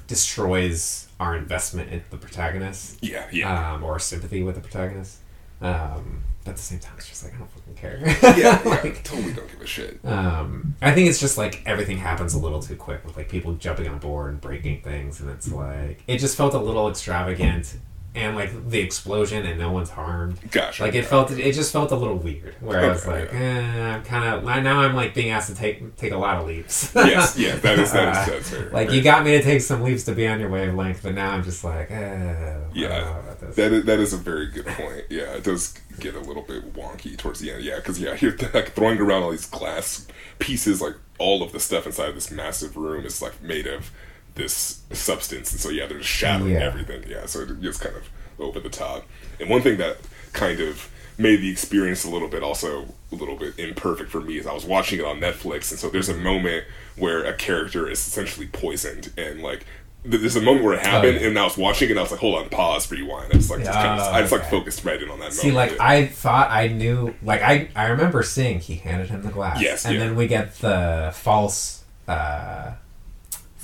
[0.07, 3.75] destroys our investment in the protagonist Yeah, yeah.
[3.75, 5.19] um, or sympathy with the protagonist.
[5.61, 8.01] Um, but at the same time, it's just like I don't fucking care.
[8.23, 10.01] yeah, yeah, Like, totally don't give a shit.
[10.05, 13.53] um, I think it's just like everything happens a little too quick with like people
[13.55, 17.77] jumping on board and breaking things, and it's like it just felt a little extravagant,
[18.15, 20.39] and like the explosion and no one's harmed.
[20.51, 22.55] Gosh, Like it felt, it just felt a little weird.
[22.61, 25.55] Where I was Okay, like, eh, I'm kind of now I'm like being asked to
[25.55, 26.93] take take a lot of leaps.
[26.95, 28.71] yes, yeah, that is that is that's fair.
[28.71, 28.91] like Right.
[28.91, 31.43] you got me to take some leaps to be on your wavelength, but now I'm
[31.43, 33.57] just like, eh, I don't know Yeah, about this.
[33.57, 35.05] that is, that is a very good point.
[35.09, 37.65] Yeah, it does get a little bit wonky towards the end.
[37.65, 40.07] Yeah, because yeah, you're like throwing around all these glass
[40.39, 43.91] pieces, like all of the stuff inside of this massive room is like made of
[44.35, 46.61] this substance, and so yeah, they're just shattering Yeah.
[46.61, 47.05] everything.
[47.09, 49.07] Yeah, so it gets kind of over the top.
[49.41, 49.99] And one thing that
[50.33, 54.39] kind of made the experience a little bit also a little bit imperfect for me
[54.39, 56.65] is I was watching it on Netflix, and so there's a moment
[56.97, 59.67] where a character is essentially poisoned, and like
[60.05, 61.29] there's a moment where it happened, yeah.
[61.29, 63.33] and I was watching it, and I was like, hold on, pause, rewind.
[63.33, 65.33] I just like just kind of, Oh, I just like focused right in on that
[65.33, 65.73] See, moment.
[65.73, 65.81] like.
[65.81, 69.85] I thought I knew, like I I remember seeing he handed him the glass, Yes,
[69.85, 70.01] and yeah.
[70.01, 72.73] then we get the false, uh,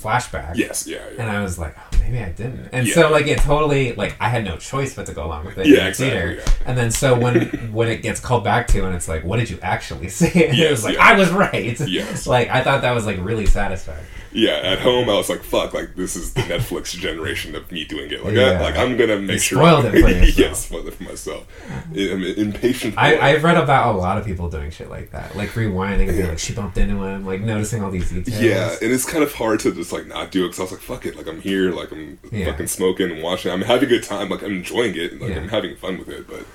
[0.01, 0.55] flashback.
[0.55, 1.21] Yes, yeah, yeah.
[1.21, 2.69] And I was like, oh, maybe I didn't.
[2.71, 2.93] And Yeah.
[2.95, 5.67] so like it totally like I had no choice but to go along with it.
[5.67, 6.33] Yeah, in exactly, theater.
[6.35, 6.53] yeah.
[6.65, 7.41] And then so when
[7.73, 10.47] when it gets called back to and it's like, what did you actually say?
[10.47, 10.97] And it was like.
[10.97, 11.79] I was right.
[11.87, 12.25] Yes.
[12.35, 14.05] like I thought that was like really satisfying.
[14.31, 17.83] Yeah, at home I was like, "Fuck!" Like this is the Netflix generation of me
[17.85, 18.23] doing it.
[18.23, 18.51] Like, Yeah.
[18.51, 19.57] I, like I'm gonna make You sure.
[19.59, 20.37] spoiled it for yourself.
[20.37, 21.47] yeah, spoiled it for myself.
[21.91, 22.93] I'm impatient.
[22.97, 26.17] I, I've read about a lot of people doing shit like that, like rewinding and
[26.17, 28.39] being like, she bumped into him, like noticing all these details.
[28.41, 30.71] Yeah, and it's kind of hard to just like not do it because I was
[30.73, 32.45] like, "Fuck it!" Like I'm here, like I'm Yeah.
[32.51, 33.51] fucking smoking and watching.
[33.51, 34.29] I'm having a good time.
[34.29, 35.19] Like I'm enjoying it.
[35.19, 35.37] Like Yeah.
[35.37, 36.27] I'm having fun with it.
[36.27, 36.45] But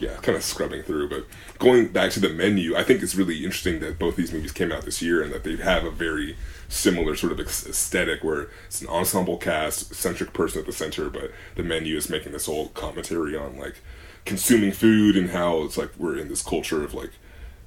[0.00, 1.08] yeah, kind of scrubbing through.
[1.10, 1.26] But
[1.58, 4.72] going back to the menu, I think it's really interesting that both these movies came
[4.72, 6.36] out this year and that they have a very
[6.68, 11.30] similar sort of aesthetic where it's an ensemble cast, centric person at the center, but
[11.56, 13.82] the menu is making this whole commentary on like
[14.24, 17.10] consuming food and how it's like we're in this culture of like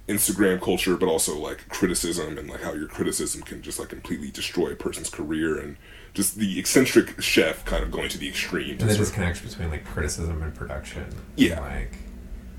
[0.07, 4.31] Instagram culture, but also like criticism and like how your criticism can just like completely
[4.31, 5.77] destroy a person's career and
[6.13, 8.71] just the eccentric chef kind of going to the extreme.
[8.71, 11.05] and the disconnection between like criticism and production.
[11.35, 11.59] Yeah.
[11.59, 11.91] like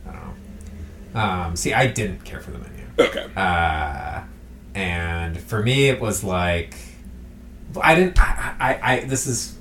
[0.07, 1.21] I don't know.
[1.21, 3.31] Um, see, I didn't care for the menu, okay.
[3.37, 4.23] uh,
[4.75, 6.75] and for me, it was like
[7.83, 8.19] I didn't.
[8.21, 9.57] I, I, I this is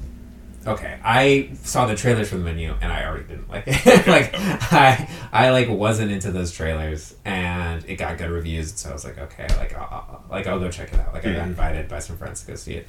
[0.65, 0.99] okay.
[1.03, 4.07] I saw the trailers for the menu, and I already didn't like it.
[4.07, 8.93] like I, I like wasn't into those trailers, and it got good reviews, so I
[8.93, 11.13] was like, okay, like, I'll, like I'll go check it out.
[11.13, 12.87] Like I got invited by some friends to go see it.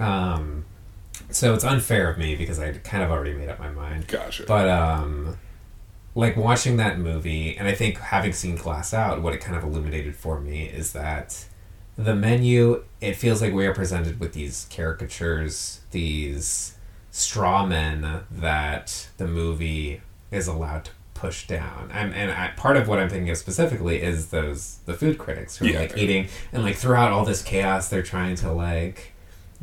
[0.00, 0.64] Um,
[1.30, 4.06] so it's unfair of me because I kind of already made up my mind.
[4.06, 4.44] Gotcha.
[4.46, 5.36] But um,
[6.18, 9.62] like watching that movie, and I think having seen Glass Out, what it kind of
[9.64, 11.46] illuminated for me is that
[11.96, 12.84] the menu.
[13.00, 16.76] It feels like we are presented with these caricatures, these
[17.10, 20.00] straw men that the movie
[20.32, 21.90] is allowed to push down.
[21.92, 25.56] And, and I, part of what I'm thinking of specifically is those the food critics
[25.56, 25.80] who are Yeah.
[25.80, 29.12] like eating and like throughout all this chaos, they're trying to like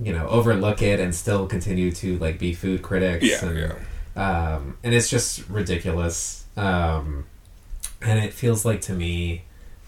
[0.01, 3.25] you know overlook it and still continue to like be food critics.
[3.25, 3.75] Yeah, and, yeah.
[4.55, 6.44] um, and it's just ridiculous.
[6.57, 7.25] Um,
[8.01, 9.43] and it feels like to me,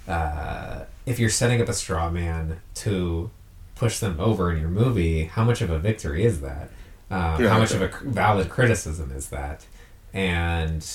[0.08, 3.30] uh, if you're setting up a straw man to
[3.76, 6.70] push them over in your movie, how much of a victory is that?
[7.10, 9.66] Um, Yeah, how much of a valid criticism is that?
[10.14, 10.86] And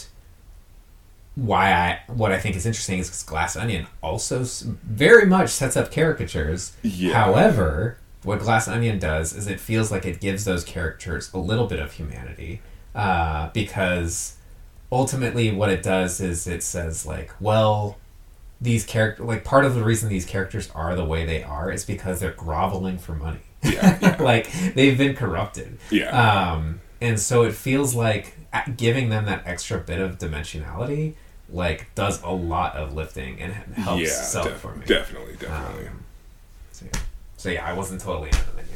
[1.34, 4.44] why I what I think is interesting is because Glass Onion also
[4.82, 6.76] very much sets up caricatures.
[6.82, 7.14] Yeah.
[7.14, 11.66] However, what Glass Onion does is it feels like it gives those characters a little
[11.66, 12.60] bit of humanity
[12.94, 14.36] uh, because
[14.92, 17.98] ultimately what it does is it says like, well,
[18.60, 21.84] these character like part of the reason these characters are the way they are is
[21.84, 23.40] because they're groveling for money.
[23.64, 25.78] Yeah, like they've been corrupted.
[25.90, 26.10] Yeah.
[26.10, 28.36] Um, and so it feels like
[28.76, 31.14] giving them that extra bit of dimensionality
[31.48, 34.86] like does a lot of lifting and helps yeah, sell it def- for me.
[34.86, 35.88] definitely, definitely.
[35.88, 36.04] Um,
[36.70, 37.00] so, yeah.
[37.36, 38.72] so yeah, I wasn't totally into the menu.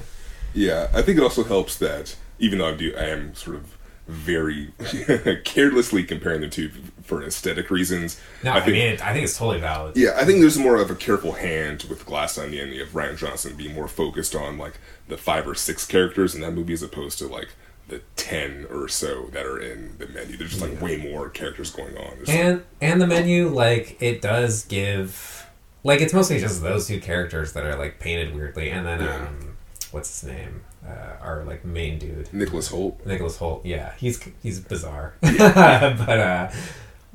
[0.54, 3.75] Yeah, I think it also helps that even though I do, I am sort of
[4.08, 4.72] very
[5.44, 6.70] carelessly comparing the two
[7.02, 8.20] for aesthetic reasons.
[8.42, 9.96] No, I I, think, mean, it, I think it's totally valid.
[9.96, 12.70] yeah, I think there's more of a careful hand with Glass Onion.
[12.72, 16.40] You have Rian Johnson being more focused on like the five or six characters in
[16.40, 17.48] that movie as opposed to like
[17.88, 20.36] the ten or so that are in the menu.
[20.36, 22.16] There's just like way more characters going on.
[22.24, 25.46] There's- And and the menu, like, it does give
[25.84, 29.26] like it's mostly just those two characters that are like painted weirdly, and then Yeah.
[29.28, 29.56] um,
[29.92, 30.62] what's his name?
[30.86, 33.04] Uh, our like main dude, Nicholas Hoult.
[33.04, 33.62] Nicholas Hoult.
[33.64, 36.50] Yeah, he's he's bizarre, but uh,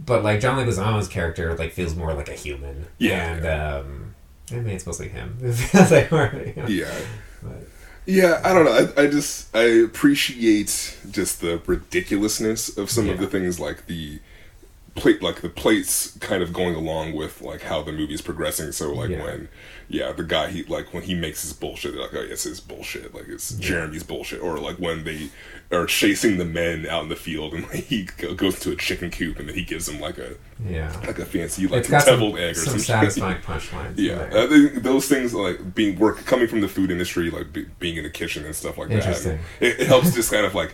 [0.06, 2.88] but like John Leguizamo's character like feels more like a human.
[2.98, 4.16] Yeah, and um,
[4.52, 5.38] I mean it's mostly him.
[5.42, 6.94] It feels like more, you know, Yeah.
[7.42, 7.68] but-
[8.06, 8.92] Yeah, I don't know.
[8.98, 14.20] I, I just I appreciate just the ridiculousness of some of the things, like the
[14.96, 18.72] plate, like the plates, kind of going along with like how the movie's progressing.
[18.72, 19.24] So like Yeah.
[19.24, 19.50] when,
[19.88, 22.60] yeah, the guy he like when he makes his bullshit, they're like, oh, it's his
[22.60, 25.30] bullshit, like it's Jeremy's bullshit, or like when they
[25.72, 29.10] are chasing the men out in the field and like, he goes to a chicken
[29.12, 30.36] coop and then he gives them like a
[30.68, 30.94] yeah.
[31.08, 33.94] like a fancy like It's got some, deviled egg or some satisfying punchlines.
[33.98, 34.30] yeah.
[34.34, 37.96] I think those things like being work coming from the food industry, like be, being
[37.98, 39.40] in the kitchen and stuff like that.
[39.62, 40.74] It, it helps just kind of like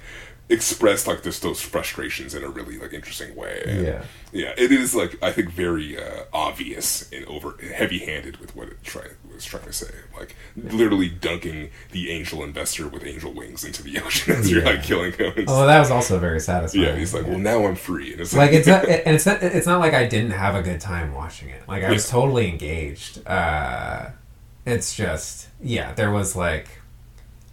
[0.49, 3.63] express like just those frustrations in a really like interesting way.
[3.67, 4.03] And, Yeah.
[4.31, 4.53] yeah.
[4.57, 8.81] It is like I think very uh, obvious and over heavy handed with what it
[8.83, 9.91] try, was trying to say.
[10.17, 14.83] Like literally dunking the angel investor with angel wings into the ocean as you're like
[14.83, 15.33] killing him.
[15.47, 16.85] Oh, that was also very satisfying.
[16.85, 18.13] yeah, he's like, well, now I'm free.
[18.13, 20.61] And it's like it's not, and it's not, it's not like I didn't have a
[20.61, 21.67] good time watching it.
[21.67, 23.27] Like I was totally engaged.
[23.27, 24.11] Uh,
[24.65, 26.67] it's just yeah, there was like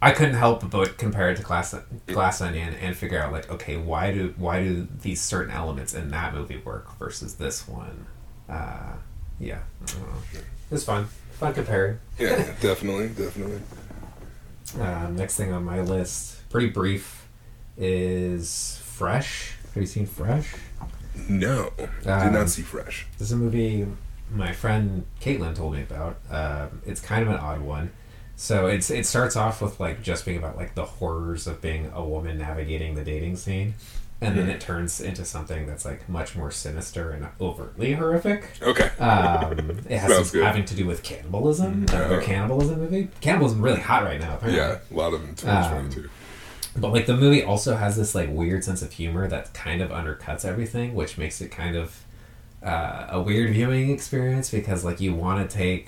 [0.05, 1.73] I couldn't help but compare it to Glass
[2.07, 6.09] Glass Onion and figure out like okay, why do why do these certain elements in
[6.11, 8.05] that movie work versus this one?
[8.47, 8.93] Uh,
[9.39, 10.13] yeah, I don't know.
[10.33, 11.99] It was fun, fun comparing.
[12.19, 13.61] yeah, definitely, definitely.
[14.79, 17.27] Um, next thing on my list, pretty brief,
[17.77, 19.55] is Fresh.
[19.73, 20.53] Have you seen Fresh?
[21.29, 23.07] No, I did Um, not see Fresh.
[23.17, 23.87] This is a movie
[24.31, 26.17] my friend Caitlin told me about.
[26.29, 27.91] Um, it's kind of an odd one.
[28.35, 31.91] So it's it starts off with like just being about like the horrors of being
[31.93, 33.75] a woman navigating the dating scene,
[34.19, 38.49] and then it turns into something that's like much more sinister and overtly horrific.
[38.61, 38.89] Okay.
[38.99, 41.85] Um, it has some, having to do with cannibalism.
[41.89, 42.23] Another Oh.
[42.25, 43.07] cannibalism movie.
[43.21, 44.35] Cannibalism really hot right now.
[44.35, 44.59] Apparently.
[44.61, 46.09] yeah, a lot of them in 2022.
[46.77, 49.91] But like the movie also has this like weird sense of humor that kind of
[49.91, 52.03] undercuts everything, which makes it kind of
[52.61, 55.87] uh, a weird viewing experience because like you want to take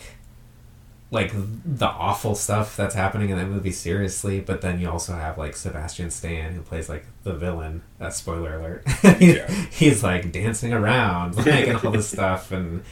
[1.09, 5.37] like the awful stuff that's happening in that movie seriously, but then you also have
[5.37, 7.83] like Sebastian Stan who plays like the villain.
[7.99, 8.83] Uh, spoiler alert.
[9.19, 9.49] Yeah.
[9.71, 12.83] He's like dancing around like and all this stuff and.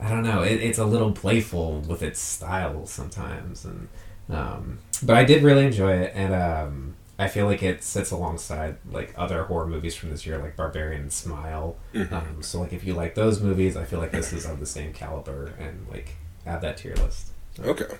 [0.00, 0.42] I don't know.
[0.42, 3.86] It, it's a little playful with its style sometimes, and
[4.28, 8.78] um, but I did really enjoy it, and um, I feel like it sits alongside
[8.90, 11.76] like other horror movies from this year, like Barbarian and Smile.
[11.94, 14.66] Um, so like if you like those movies, I feel like this is of the
[14.66, 17.31] same caliber, and like add that to your list.
[17.60, 17.96] Okay.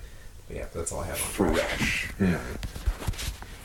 [0.47, 1.53] But yeah, that's all I have on.
[1.53, 2.11] Fresh.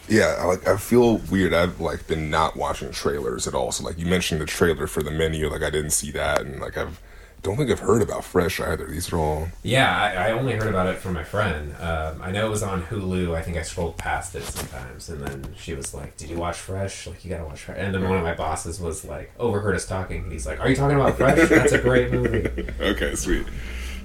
[0.09, 1.53] Yeah, I like I feel weird.
[1.53, 3.72] I've like been not watching trailers at all.
[3.72, 6.61] So like you mentioned the trailer for the menu, like I didn't see that, and
[6.61, 7.01] like I've
[7.42, 8.87] don't think I've heard about Fresh either.
[8.87, 11.74] These are all Yeah, I, I only heard about it from my friend.
[11.79, 13.35] Um, I know it was on Hulu.
[13.35, 16.57] I think I scrolled past it sometimes, and then she was like, "Did you watch
[16.57, 17.07] Fresh?
[17.07, 19.87] Like, you gotta watch Fresh." And then one of my bosses was like, overheard us
[19.87, 21.48] talking, and he's like, "Are you talking about Fresh?
[21.48, 23.46] That's a great movie." okay, sweet.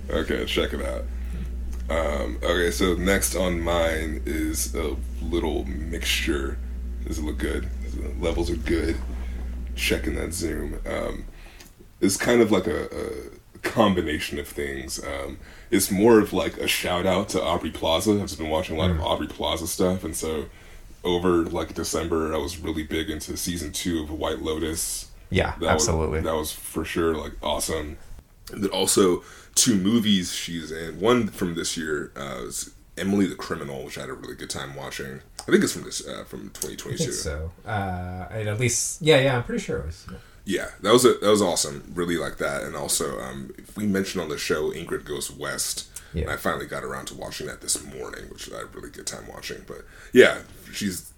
[0.10, 1.06] Okay, check it out.
[1.90, 6.58] Um, okay, so next on mine is a little mixture.
[7.06, 7.70] Does it look good?
[7.92, 8.98] The levels are good.
[9.76, 10.80] Checking that zoom.
[10.86, 11.26] Um,
[12.00, 15.04] it's kind of like a, a combination of things.
[15.04, 15.38] Um,
[15.72, 18.12] it's more of like a shout out to Aubrey Plaza.
[18.14, 20.46] I've just been watching a lot of Aubrey Plaza stuff, and so
[21.04, 25.10] over like December, I was really big into season two of White Lotus.
[25.30, 27.98] Yeah, That Was, that was for sure like awesome.
[28.52, 29.24] And then also
[29.56, 31.00] two movies she's in.
[31.00, 34.50] One from this year uh, was Emily the Criminal, which I had a really good
[34.50, 35.22] time watching.
[35.42, 37.12] I think it's from this uh, from 2022.
[37.12, 37.52] so.
[37.66, 40.08] Uh, and at least, yeah, yeah, I'm pretty sure it was.
[40.46, 41.92] Yeah, that was a, that was awesome.
[41.96, 42.64] Really like that.
[42.64, 45.90] And also, um, we mentioned on the show Ingrid Goes West.
[46.14, 46.24] Yeah.
[46.24, 48.92] And I finally got around to watching that this morning, which I had a really
[48.92, 49.64] good time watching.
[49.66, 49.80] But
[50.12, 50.40] yeah,
[50.72, 51.12] she's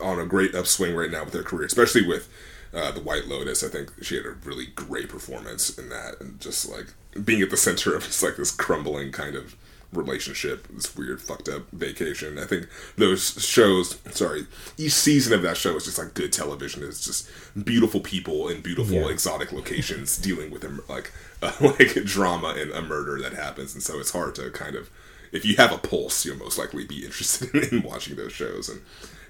[0.00, 2.28] on a great upswing right now with her career, especially with
[2.74, 3.62] uh, the White Lotus.
[3.62, 6.86] I think she had a really great performance in that, and just like
[7.24, 9.56] being at the center of just like this crumbling kind of
[9.92, 12.38] relationship, this weird fucked up vacation.
[12.38, 14.46] I think those shows, sorry,
[14.78, 16.82] each season of that show is just like good television.
[16.82, 17.28] It's just
[17.62, 19.08] beautiful people in beautiful Yeah.
[19.08, 23.82] exotic locations dealing with a, like uh, like drama and a murder that happens, and
[23.82, 24.88] so it's hard to kind of
[25.30, 28.68] if you have a pulse, you'll most likely be interested in watching those shows.
[28.70, 28.80] And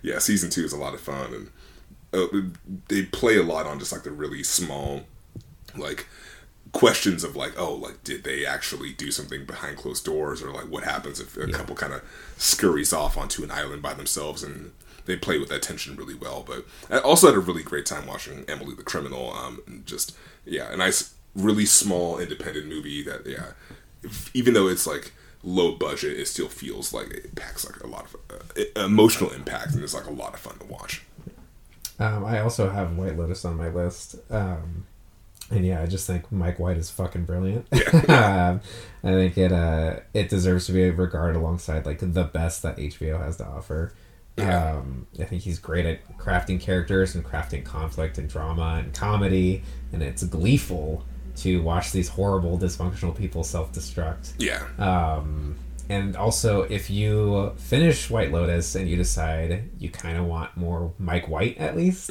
[0.02, 1.50] yeah, season two is a lot of fun, and
[2.12, 2.26] uh,
[2.88, 5.02] they play a lot on just like the really small
[5.76, 6.06] like
[6.72, 10.68] questions of like oh like did they actually do something behind closed doors or like
[10.70, 12.02] what happens if a couple kind of
[12.38, 14.72] scurries off onto an island by themselves and
[15.04, 18.06] they play with that tension really well but i also had a really great time
[18.06, 23.52] watching emily the criminal um just yeah a nice really small independent movie that yeah
[24.02, 27.86] if, even though it's like low budget it still feels like it packs like a
[27.86, 31.02] lot of uh, emotional impact and it's like a lot of fun to watch
[31.98, 34.16] Um, I also have White Lotus on my list.
[34.30, 34.86] Um,
[35.50, 37.66] and yeah, I just think Mike White is fucking brilliant.
[38.08, 38.60] um,
[39.04, 43.22] I think it uh, it deserves to be regarded alongside like the best that HBO
[43.22, 43.92] has to offer.
[44.36, 44.76] Yeah.
[44.76, 49.62] Um, I think he's great at crafting characters and crafting conflict and drama and comedy,
[49.92, 51.04] and it's gleeful
[51.36, 54.32] to watch these horrible dysfunctional people self destruct.
[54.38, 55.56] yeah Um,
[55.88, 60.92] and also, if you finish White Lotus and you decide you kind of want more
[60.98, 62.10] Mike White at least,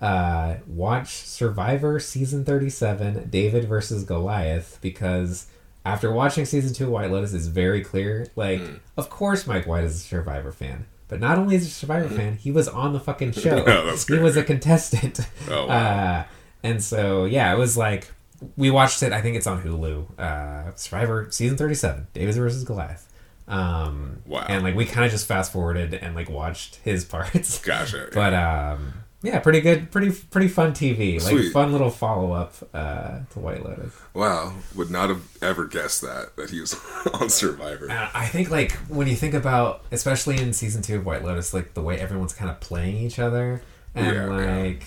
[0.00, 5.46] uh, watch Survivor season 37, David versus Goliath, because
[5.84, 8.26] after watching season 2 of White Lotus, it's very clear.
[8.36, 8.60] Like,
[8.96, 10.86] of course, Mike White is a Survivor fan.
[11.08, 13.64] But not only is he a Survivor fan, he was on the fucking show.
[14.06, 15.20] He was a contestant.
[15.50, 15.74] Oh, wow.
[15.74, 16.24] uh,
[16.62, 18.08] and so, yeah, it was like,
[18.56, 19.12] we watched it.
[19.12, 20.18] I think it's on Hulu.
[20.18, 23.09] Uh, Survivor season thirty-seven, David versus Goliath.
[23.50, 24.46] Um, Wow.
[24.48, 27.60] And like we kind of just fast forwarded and like watched his parts.
[27.64, 28.92] gotcha But um,
[29.22, 31.14] yeah, pretty good, pretty pretty fun TV.
[31.20, 31.52] Like Sweet.
[31.52, 33.92] fun little follow up uh, to White Lotus.
[34.14, 36.74] Wow, would not have ever guessed that that he was
[37.14, 37.90] on Survivor.
[37.90, 41.52] Uh, I think like when you think about, especially in season two of White Lotus,
[41.52, 43.60] like the way everyone's kind of playing each other
[43.96, 44.56] and Yeah, yeah.
[44.62, 44.84] like.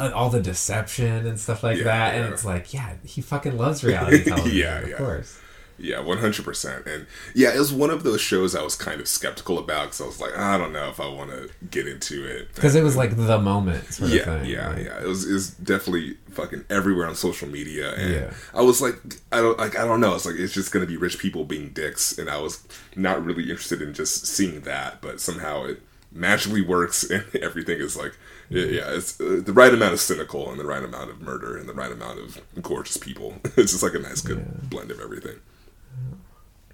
[0.00, 2.30] uh, All the deception and stuff like Yeah, that, and yeah.
[2.32, 4.96] it's like, yeah, he fucking loves reality television, Yeah, of yeah.
[4.96, 5.38] course.
[5.78, 6.86] Yeah, one hundred percent.
[6.86, 10.00] And yeah, it was one of those shows I was kind of skeptical about because
[10.00, 12.82] I was like, I don't know if I want to get into it because it
[12.82, 13.84] was like the moment.
[13.92, 15.02] Sort yeah, of thing, yeah, yeah.
[15.02, 18.32] It was it was definitely fucking everywhere on social media, and Yeah.
[18.54, 18.96] I was like,
[19.30, 20.14] I don't like, I don't know.
[20.14, 22.66] It's like it's just gonna be rich people being dicks, and I was
[22.96, 27.96] not really interested in just seeing that, but somehow it magically works, and everything is
[27.96, 28.16] like,
[28.50, 31.56] yeah, yeah it's uh, the right amount of cynical and the right amount of murder
[31.56, 33.34] and the right amount of gorgeous people.
[33.56, 35.38] it's just like a nice, good blend of everything.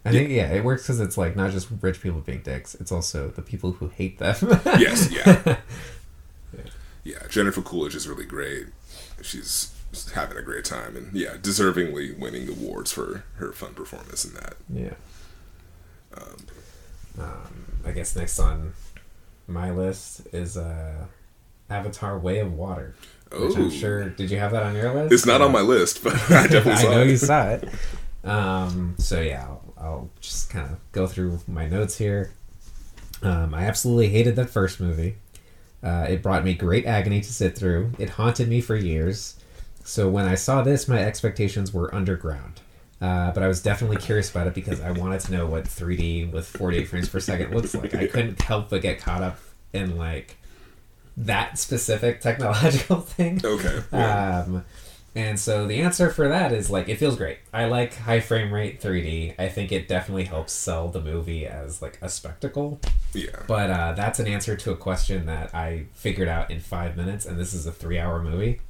[0.05, 2.91] I think yeah, it works because it's like not just rich people being dicks; it's
[2.93, 4.37] also the people who hate them.
[4.79, 5.57] Yes, yeah.
[7.05, 8.67] yeah, Jennifer Coolidge is really great.
[9.23, 9.75] She's
[10.15, 14.55] having a great time and yeah, deservingly winning awards for her fun performance in that.
[14.73, 14.95] Yeah.
[17.19, 18.75] Um, I guess next on
[19.47, 21.07] my list is uh,
[21.69, 22.95] Avatar: Way of Water,
[23.33, 23.63] which Oh.
[23.65, 24.09] I'm sure.
[24.11, 25.13] Did you have that on your list?
[25.13, 27.09] It's not on my list, but I definitely I saw know it.
[27.09, 27.69] you saw it.
[28.25, 32.33] Um, so yeah, I'll, I'll just kind of go through my notes here.
[33.23, 35.17] Um, I absolutely hated that first movie.
[35.83, 37.93] Uh, it brought me great agony to sit through.
[37.99, 39.37] It haunted me for years.
[39.85, 42.61] So when I saw this, my expectations were underground.
[43.01, 46.33] Uh, but I was definitely curious about it because I wanted to know what 3D
[46.33, 47.95] with 48 frames per second looks like.
[47.95, 49.39] I couldn't help but get caught up
[49.73, 50.37] in like
[51.17, 53.41] that specific technological thing.
[53.45, 53.83] Okay.
[53.93, 54.41] yeah.
[54.47, 54.65] Um,
[55.19, 57.39] and so the answer for that is like it feels great.
[57.53, 59.35] I like high frame rate 3D.
[59.37, 62.79] I think it definitely helps sell the movie as like a spectacle.
[63.13, 63.43] yeah.
[63.49, 67.27] But uh, that's an answer to a question that I figured out in five minutes,
[67.27, 68.61] and this is a three-hour movie.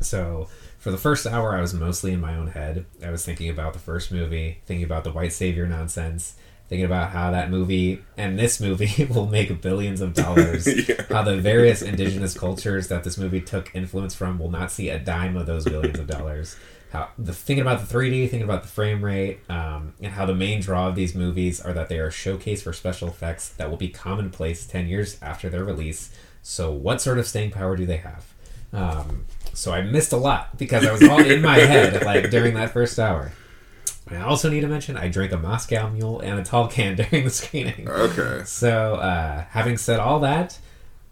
[0.00, 0.48] So
[0.78, 2.86] for the first hour, I was mostly in my own head.
[3.04, 6.36] I was thinking about the first movie, thinking about the white savior nonsense,
[6.68, 10.66] thinking about how that movie and this movie will make billions of dollars.
[10.88, 11.02] Yeah.
[11.08, 14.98] How the various indigenous cultures that this movie took influence from will not see a
[14.98, 16.56] dime of those billions of dollars.
[16.92, 20.34] How the thinking about the 3D, thinking about the frame rate, um, and how the
[20.34, 23.76] main draw of these movies are that they are showcased for special effects that will
[23.76, 26.10] be commonplace ten years after their release.
[26.42, 28.32] So, what sort of staying power do they have?
[28.72, 32.54] Um, so I missed a lot because I was all in my head like during
[32.54, 33.32] that first hour.
[34.08, 37.24] I also need to mention I drank a Moscow Mule and a tall can during
[37.24, 37.88] the screening.
[37.88, 38.42] Okay.
[38.44, 40.58] So, uh, having said all that,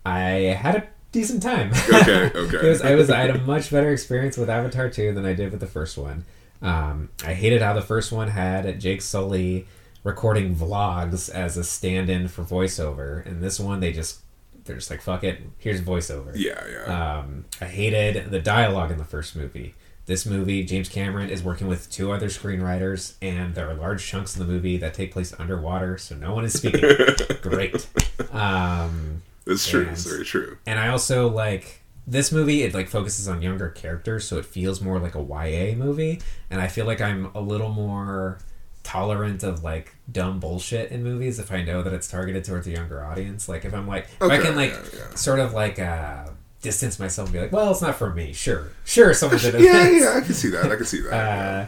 [0.07, 1.73] I had a decent time.
[1.89, 2.69] Okay, okay.
[2.69, 5.51] was, I was I had a much better experience with Avatar 2 than I did
[5.51, 6.25] with the first one.
[6.63, 9.67] Um, I hated how the first one had Jake Sully
[10.03, 14.21] recording vlogs as a stand-in for voiceover, and this one they just
[14.65, 16.33] they're just like fuck it, here's voiceover.
[16.35, 17.19] Yeah, yeah.
[17.19, 19.75] Um, I hated the dialogue in the first movie.
[20.07, 24.37] This movie, James Cameron is working with two other screenwriters, and there are large chunks
[24.37, 26.83] in the movie that take place underwater, so no one is speaking.
[27.43, 27.87] Great.
[28.33, 29.83] Um, it's true.
[29.83, 30.59] and- It's very true.
[30.67, 32.63] and I also like this movie.
[32.65, 36.21] It like focuses on younger characters, so it feels more like a YA movie.
[36.51, 38.39] And I feel like I'm a little more
[38.83, 42.73] tolerant of like dumb bullshit in movies if I know that it's targeted towards a
[42.73, 43.49] younger audience.
[43.49, 45.15] Like if I'm like if I can like yeah, yeah.
[45.15, 46.27] sort of like uh
[46.65, 48.33] distance myself and be like, well, it's not for me.
[48.33, 49.61] Sure, sure, someone did it.
[49.65, 50.65] Yeah, yeah, I can see that.
[50.65, 51.13] I can see that.
[51.13, 51.67] Uh,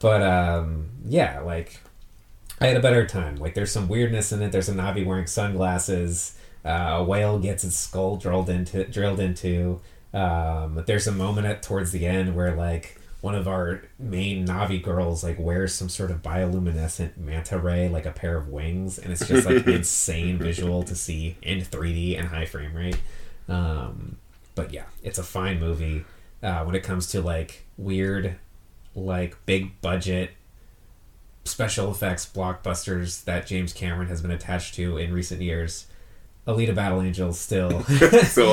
[0.00, 1.80] but um, yeah, like
[2.60, 3.36] I had a better time.
[3.36, 4.52] Like there's some weirdness in it.
[4.52, 6.36] There's a Navi wearing sunglasses.
[6.64, 9.80] Uh, a whale gets its skull drilled into drilled into.
[10.12, 14.82] Um, there's a moment at towards the end where like one of our main Navi
[14.82, 19.12] girls like wears some sort of bioluminescent manta ray, like a pair of wings, and
[19.12, 22.98] it's just like insane visual to see in 3D and high frame rate.
[23.48, 24.18] Um,
[24.54, 26.04] but yeah, it's a fine movie.
[26.42, 28.36] Uh, when it comes to like weird,
[28.94, 30.30] like big budget
[31.44, 35.86] special effects blockbusters that James Cameron has been attached to in recent years,
[36.46, 37.82] Alita Battle Angel still.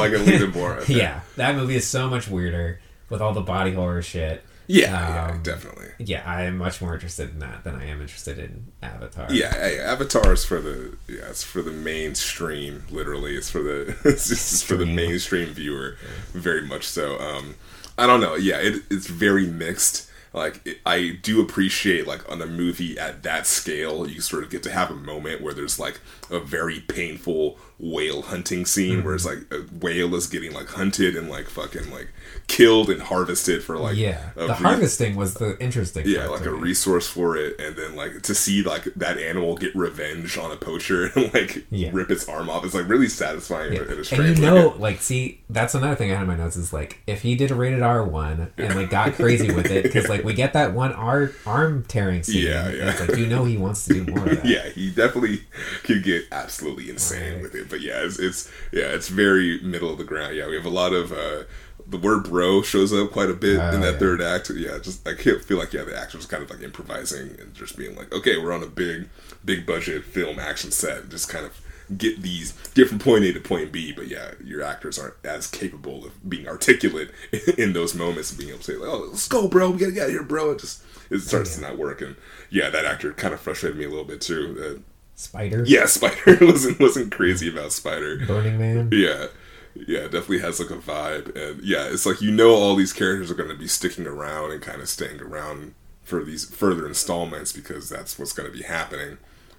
[0.10, 0.78] can leave it more.
[0.80, 0.96] okay.
[0.98, 2.80] yeah, that movie is so much weirder
[3.10, 4.44] with all the body horror shit.
[4.68, 5.88] Yeah, yeah, Um, definitely.
[6.00, 9.28] Yeah, I am much more interested in that than I am interested in Avatar.
[9.30, 12.84] Yeah, hey, Avatar is for the yeah, it's for the mainstream.
[12.90, 15.98] Literally, it's for the it's just for the mainstream viewer,
[16.34, 17.20] very much so.
[17.20, 17.56] Um,
[17.98, 18.36] I don't know.
[18.36, 20.10] Yeah, it, it's very mixed.
[20.34, 24.50] Like it, I do appreciate like on a movie at that scale, you sort of
[24.50, 26.00] get to have a moment where there's like
[26.32, 29.52] a very painful whale hunting scene where it's mm-hmm.
[29.54, 32.10] like a whale is getting like hunted and like fucking like
[32.48, 34.30] killed and harvested for like yeah.
[34.36, 36.06] The re- harvesting was the interesting.
[36.08, 36.60] yeah, like a me.
[36.60, 40.56] resource for it, and then like to see like that animal get revenge on a
[40.56, 41.90] poacher and like Yeah.
[41.94, 43.82] rip its arm off is like really satisfying Yeah.
[43.84, 46.56] in a And you know, like, see, that's another thing I had in my notes
[46.56, 49.84] is like, if he did a rated R one and like got crazy with it,
[49.84, 52.92] because like we get that one ar- arm tearing scene, Yeah, yeah.
[52.92, 54.46] it's like you know he wants to do more of that.
[54.46, 55.44] yeah, he definitely
[55.84, 57.42] could get absolutely insane Right.
[57.42, 57.63] with it.
[57.70, 60.36] But yeah, it's, it's yeah, it's very middle of the ground.
[60.36, 61.44] Yeah, we have a lot of uh,
[61.88, 64.00] the word "bro" shows up quite a bit Oh, in that yeah.
[64.00, 64.50] third act.
[64.56, 67.78] Yeah, just I can't feel like yeah, the actors kind of like improvising and just
[67.78, 69.10] being like, okay, we're on a big,
[69.44, 71.60] big budget film action set, and just kind of
[71.98, 73.92] get these different point A to point B.
[73.92, 77.12] But yeah, your actors aren't as capable of being articulate
[77.58, 79.92] in those moments and being able to say like, oh, let's go, bro, we gotta
[79.92, 80.52] get out of here, bro.
[80.52, 82.16] It just it starts to not work, and
[82.50, 84.78] yeah, that actor kind of frustrated me a little bit too.
[84.78, 84.82] Uh,
[85.16, 85.64] Spider.
[85.68, 88.18] yeah, Spider wasn't wasn't crazy about Spider.
[88.26, 88.90] Burning Man.
[88.92, 89.28] Yeah.
[89.76, 91.36] Yeah, definitely has like a vibe.
[91.36, 94.52] And yeah, it's like you know all these characters are going to be sticking around
[94.52, 98.64] and kind of staying around for these further installments because that's what's going to be
[98.64, 99.18] happening.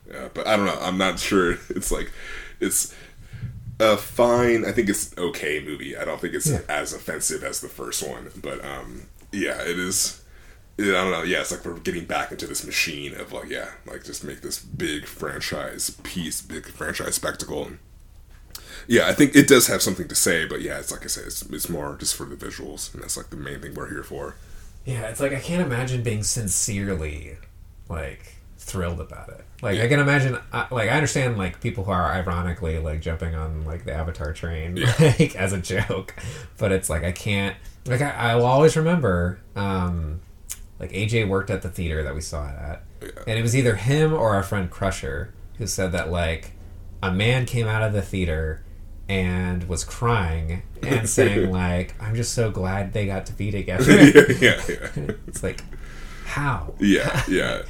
[0.08, 0.78] Yeah, but I don't know.
[0.80, 1.52] I'm not sure.
[1.70, 2.12] It's like,
[2.60, 2.94] it's
[3.80, 5.96] a fine, I think it's okay movie.
[5.96, 6.60] I don't think it's Yeah.
[6.68, 8.30] as offensive as the first one.
[8.40, 10.22] But um, yeah, it is.
[10.78, 11.22] I don't know.
[11.22, 14.40] Yeah, it's like we're getting back into this machine of like, yeah, like just make
[14.40, 17.66] this big franchise piece, big franchise spectacle.
[17.66, 17.78] And
[18.88, 21.26] yeah, I think it does have something to say, but yeah, it's like I said,
[21.26, 24.02] it's, it's more just for the visuals, and that's like the main thing we're here
[24.02, 24.34] for.
[24.84, 27.38] Yeah, it's like I can't imagine being sincerely
[27.88, 29.44] like thrilled about it.
[29.62, 33.64] Like I can imagine, like I understand like people who are ironically like jumping on
[33.64, 36.14] like the Avatar train like as a joke,
[36.58, 37.56] but it's like I can't.
[37.86, 40.20] Like I, I will always remember, um,
[40.78, 42.82] like AJ worked at the theater that we saw it at,
[43.26, 46.52] and it was either him or our friend Crusher who said that like
[47.02, 48.64] a man came out of the theater
[49.08, 53.92] and was crying and saying like I'm just so glad they got to be together.
[53.92, 55.62] yeah, yeah, yeah, It's like,
[56.24, 56.74] how?
[56.80, 57.62] yeah, yeah.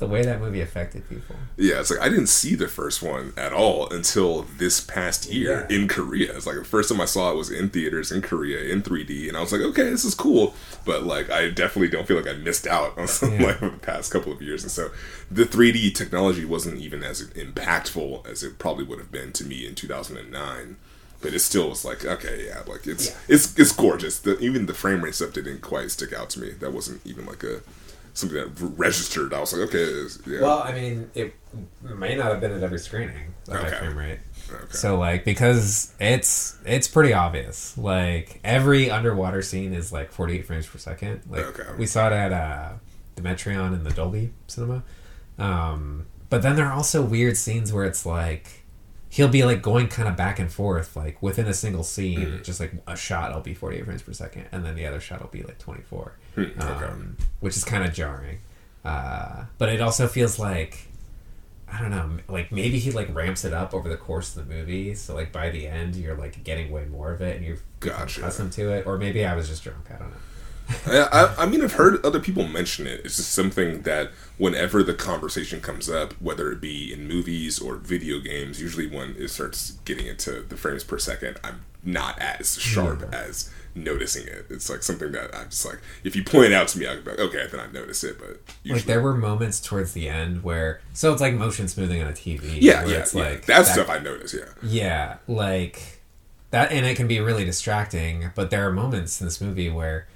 [0.00, 1.36] The way that movie affected people.
[1.56, 5.66] Yeah, it's like I didn't see the first one at all until this past year
[5.70, 5.76] Yeah.
[5.76, 6.34] in Korea.
[6.34, 9.28] It's like the first time I saw it was in theaters in Korea in 3D,
[9.28, 10.54] and I was like, okay, this is cool.
[10.86, 13.46] But like, I definitely don't feel like I missed out on something Yeah.
[13.48, 14.62] like the past couple of years.
[14.62, 14.90] And so
[15.30, 19.66] the 3D technology wasn't even as impactful as it probably would have been to me
[19.66, 20.76] in 2009.
[21.22, 23.16] But it still was like, okay, yeah, like it's Yeah.
[23.28, 24.18] it's it's gorgeous.
[24.18, 26.52] The, even the frame rate stuff didn't quite stick out to me.
[26.58, 27.60] That wasn't even like a
[28.20, 29.32] something that registered.
[29.34, 30.40] I was like, okay, yeah.
[30.40, 31.34] Well, I mean, it
[31.82, 33.58] may not have been at every screening Okay.
[33.58, 34.18] high frame rate.
[34.52, 34.64] Okay.
[34.72, 37.76] So like because it's it's pretty obvious.
[37.78, 41.22] Like every underwater scene is like 48 frames per second.
[41.28, 41.68] Like Okay.
[41.78, 42.70] we saw it at uh,
[43.14, 44.82] the Metreon in the Dolby Cinema.
[45.38, 48.64] Um, but then there are also weird scenes where it's like
[49.08, 52.44] he'll be like going kind of back and forth like within a single scene Mm.
[52.44, 55.20] just like a shot I'll be 48 frames per second and then the other shot
[55.20, 56.84] will be like 24 Hmm, okay.
[56.84, 58.38] um, which is kind of jarring
[58.84, 60.86] uh, but it also feels like
[61.72, 64.54] I don't know, like maybe he like ramps it up over the course of the
[64.54, 67.58] movie, so like by the end you're like getting way more of it and you're
[67.78, 68.20] Gotcha.
[68.22, 69.86] accustomed to it, or maybe I was just drunk.
[69.88, 70.16] I don't know.
[70.86, 73.02] I, I, I mean, I've heard other people mention it.
[73.04, 77.76] It's just something that whenever the conversation comes up, whether it be in movies or
[77.76, 82.58] video games, usually when it starts getting into the frames per second, I'm not as
[82.58, 84.46] sharp as noticing it.
[84.50, 87.00] It's like something that I'm just like, if you point it out to me, I'll
[87.00, 88.18] be like, okay, then I notice it.
[88.18, 92.02] But usually, Like there were moments towards the end where, so it's like motion smoothing
[92.02, 92.58] on a TV.
[92.60, 93.22] yeah, yeah, it's yeah.
[93.22, 94.34] like that, that- stuff I notice.
[94.34, 96.00] Yeah, Yeah, like
[96.50, 98.30] that, and it can be really distracting.
[98.34, 100.06] But there are moments in this movie where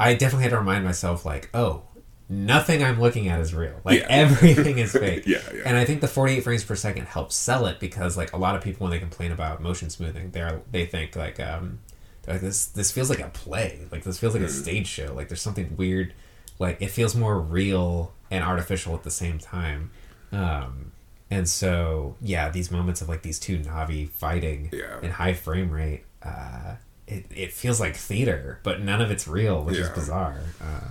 [0.00, 1.82] I definitely had to remind myself, like, oh,
[2.28, 3.80] nothing I'm looking at is real.
[3.84, 4.06] Like Yeah.
[4.10, 5.24] everything is fake.
[5.26, 5.62] Yeah, yeah.
[5.64, 8.54] And I think the 48 frames per second helps sell it because, like, a lot
[8.54, 11.80] of people when they complain about motion smoothing, they are they think like, um,
[12.26, 13.86] like this this feels like a play.
[13.90, 14.48] Like this feels like Hmm.
[14.48, 15.14] a stage show.
[15.14, 16.12] Like there's something weird.
[16.58, 19.90] Like it feels more real and artificial at the same time.
[20.30, 20.92] Um,
[21.30, 25.00] and so, yeah, these moments of like these two Navi fighting Yeah.
[25.00, 26.74] in high frame rate, uh,
[27.08, 30.40] it, it feels like theater, but none of it's real, which is bizarre.
[30.60, 30.88] Uh,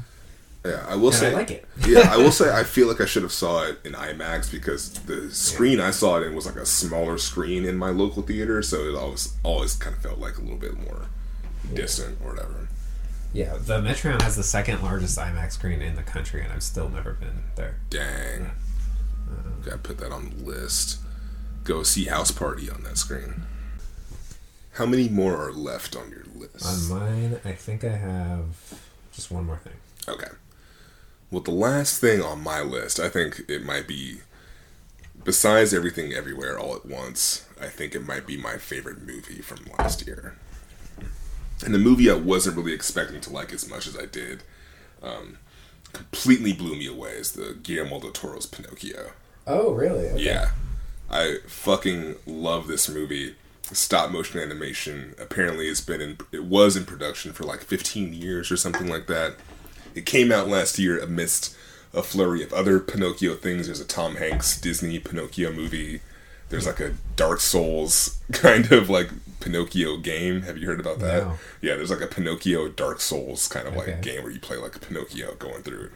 [0.65, 0.85] yeah.
[0.89, 1.65] I will say, I like it.
[1.87, 4.93] yeah, I will say I feel like I should have saw it in IMAX because
[4.93, 8.61] the screen I saw it in was like a smaller screen in my local theater,
[8.63, 11.05] so it always always kind of felt like a little bit more
[11.73, 12.67] distant or whatever.
[13.31, 16.89] Yeah, the Metreon has the second largest IMAX screen in the country, and I've still
[16.89, 17.77] never been there.
[17.91, 18.51] Dang,
[19.63, 20.99] gotta put that on the list.
[21.63, 23.43] Go see House Party on that screen.
[24.77, 26.63] How many more are left on your list?
[26.91, 28.45] On mine, I think I have
[29.11, 29.73] just one more thing.
[30.07, 30.29] Okay.
[31.31, 34.19] Well, the last thing on my list, I think it might be,
[35.23, 39.65] besides everything everywhere all at once, I think it might be my favorite movie from
[39.79, 40.35] last year.
[41.65, 44.43] And the movie I wasn't really expecting to like as much as I did,
[45.01, 45.39] um,
[45.91, 49.09] completely blew me away is the Guillermo del Toro's Pinocchio.
[49.47, 50.07] Oh, really?
[50.09, 50.23] Okay.
[50.23, 50.51] Yeah.
[51.09, 53.35] I fucking love this movie.
[53.73, 55.13] Stop motion animation.
[55.19, 59.07] Apparently it's been in it was in production for like 15 years or something like
[59.07, 59.35] that.
[59.95, 61.55] It came out last year amidst
[61.93, 63.65] a flurry of other Pinocchio things.
[63.65, 66.01] There's a Tom Hanks Disney Pinocchio movie.
[66.49, 69.09] there's like a Dark Souls kind of like
[69.39, 70.41] Pinocchio game.
[70.43, 71.23] Have you heard about that?
[71.23, 71.33] No.
[71.61, 74.75] Yeah, there's like a Pinocchio Dark Souls kind of like game where you play like
[74.75, 75.91] a Pinocchio going through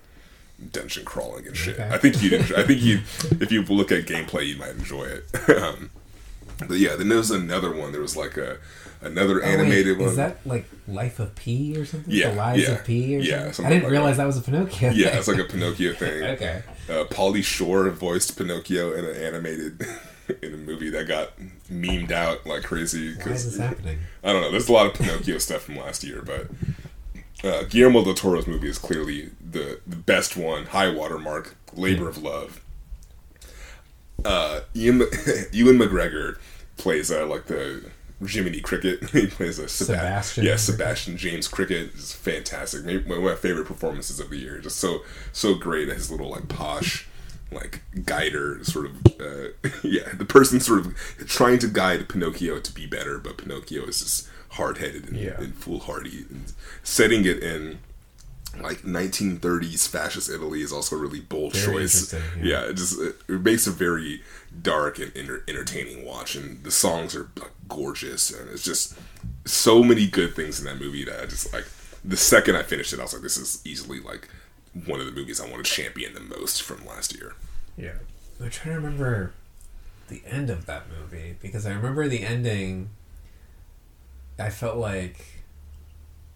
[0.71, 1.79] dungeon crawling and shit.
[1.79, 1.89] Okay.
[1.91, 2.97] I think you'd enjoy, I think you
[3.39, 5.49] if you look at gameplay you might enjoy it.
[5.61, 5.89] um,
[6.67, 7.91] but yeah, then there was another one.
[7.91, 8.57] There was like a
[9.01, 10.09] another Oh, wait, animated one.
[10.09, 12.13] Is that like Life of P or something?
[12.13, 13.65] Yeah, The Lives yeah, of P or yeah, something?
[13.65, 14.23] I didn't like realize that.
[14.23, 14.91] that was a Pinocchio.
[14.91, 16.23] yeah, it's like a Pinocchio thing.
[16.35, 16.63] okay.
[16.89, 19.81] Uh, Pauly Shore voiced Pinocchio in an animated
[20.41, 21.31] in a movie that got
[21.69, 23.15] memed out like crazy.
[23.15, 23.99] Why is this happening?
[24.23, 24.51] I don't know.
[24.51, 26.47] There's a lot of Pinocchio stuff from last year, but
[27.43, 30.65] uh, Guillermo del Toro's movie is clearly the, the best one.
[30.67, 32.61] High watermark, labor of love.
[34.23, 34.99] Uh, Ian,
[35.51, 36.37] Ewan McGregor
[36.81, 37.83] plays uh, like the
[38.27, 39.09] Jiminy Cricket.
[39.11, 42.83] he plays a Seba- Sebastian Yeah, Sebastian James Cricket is fantastic.
[42.83, 44.59] Maybe one of my favorite performances of the year.
[44.59, 45.01] Just so
[45.31, 47.07] so great at his little like posh
[47.51, 49.49] like guider sort of uh,
[49.83, 50.95] yeah the person sort of
[51.27, 55.37] trying to guide Pinocchio to be better, but Pinocchio is just hard headed and, Yeah.
[55.39, 56.25] and foolhardy.
[56.29, 56.51] And
[56.83, 57.79] setting it in
[58.61, 62.13] like 1930s fascist Italy is also a really bold Very choice.
[62.13, 62.61] Yeah, yeah.
[62.69, 64.21] it just it makes a very
[64.61, 68.97] dark and enter- entertaining watch, and the songs are like gorgeous, and it's just
[69.45, 71.65] so many good things in that movie that I just like.
[72.03, 74.27] The second I finished it, I was like, "This is easily like
[74.85, 77.35] one of the movies I want to champion the most from last year."
[77.77, 77.93] Yeah.
[78.41, 79.33] I'm trying to remember
[80.07, 82.89] the end of that movie because I remember the ending.
[84.39, 85.43] I felt like.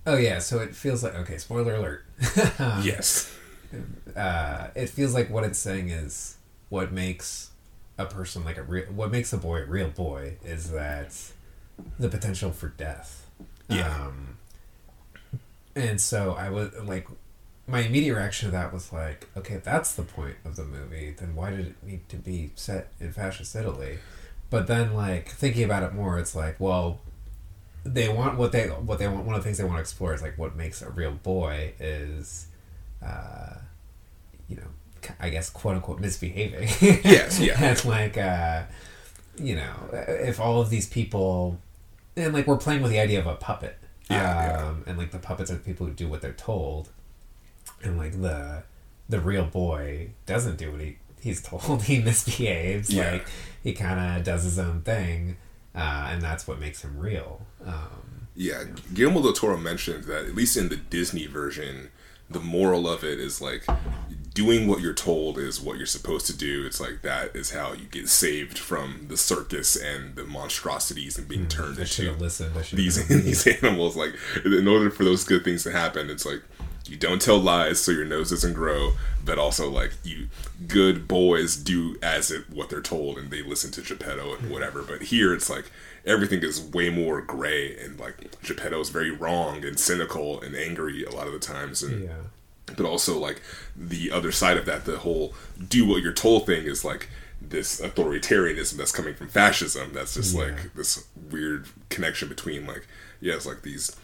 [0.06, 1.16] Oh, yeah, so it feels like.
[1.16, 2.06] Okay, spoiler alert.
[2.84, 3.36] Yes,
[4.16, 6.38] uh, it feels like what it's saying is
[6.70, 7.50] what makes
[7.98, 11.16] a person like a real what makes a boy a real boy is that
[12.00, 13.28] the potential for death
[13.70, 13.90] Yeah.
[14.08, 14.38] um,
[15.76, 17.08] and so i was like
[17.68, 21.16] my immediate reaction to that was like okay if that's the point of the movie
[21.18, 23.98] then why did it need to be set in fascist italy
[24.50, 27.00] but then like thinking about it more it's like well
[27.84, 30.14] they want what they what they want one of the things they want to explore
[30.14, 32.48] is like what makes a real boy is
[33.06, 33.56] uh
[34.48, 34.68] you know
[35.20, 36.68] i guess quote unquote misbehaving.
[37.04, 37.58] Yes, yeah.
[37.64, 38.64] and like uh
[39.38, 41.60] you know if all of these people
[42.16, 43.78] and like we're playing with the idea of a puppet.
[44.10, 46.90] Yeah, um and like the puppets are the people who do what they're told.
[47.84, 48.64] And like the
[49.10, 51.84] the real boy doesn't do what he he's told.
[51.84, 52.90] He misbehaves.
[52.92, 53.12] Yeah.
[53.14, 53.28] like
[53.64, 55.38] he kind of does his own thing
[55.76, 57.42] uh, and that's what makes him real.
[57.66, 58.64] Um, yeah.
[58.94, 61.90] Guillermo del Toro mentioned that at least in the Disney version,
[62.30, 63.66] the moral of it is like
[64.36, 66.66] doing what you're told is what you're supposed to do.
[66.66, 71.28] It's like that is how you get saved from the circus and the monstrosities and
[71.28, 73.96] being turned i into have listened I these these animals.
[73.96, 74.14] Like
[74.44, 76.44] in order for those good things to happen, it's like
[76.86, 80.28] you don't tell lies so your nose doesn't grow, but also like you
[80.68, 84.84] good boys do as it what they're told and they listen to Geppetto and whatever.
[84.84, 85.72] But here it's like
[86.06, 91.04] everything is way more gray and like Geppetto is very wrong and cynical and angry
[91.04, 92.10] a lot of the times and yeah
[92.76, 93.42] but also like
[93.76, 95.34] the other side of that the whole
[95.70, 97.10] do what you're told thing is like
[97.42, 100.46] this authoritarianism that's coming from fascism that's just Yeah.
[100.46, 102.88] like this weird connection between like
[103.22, 103.96] yeah it's like these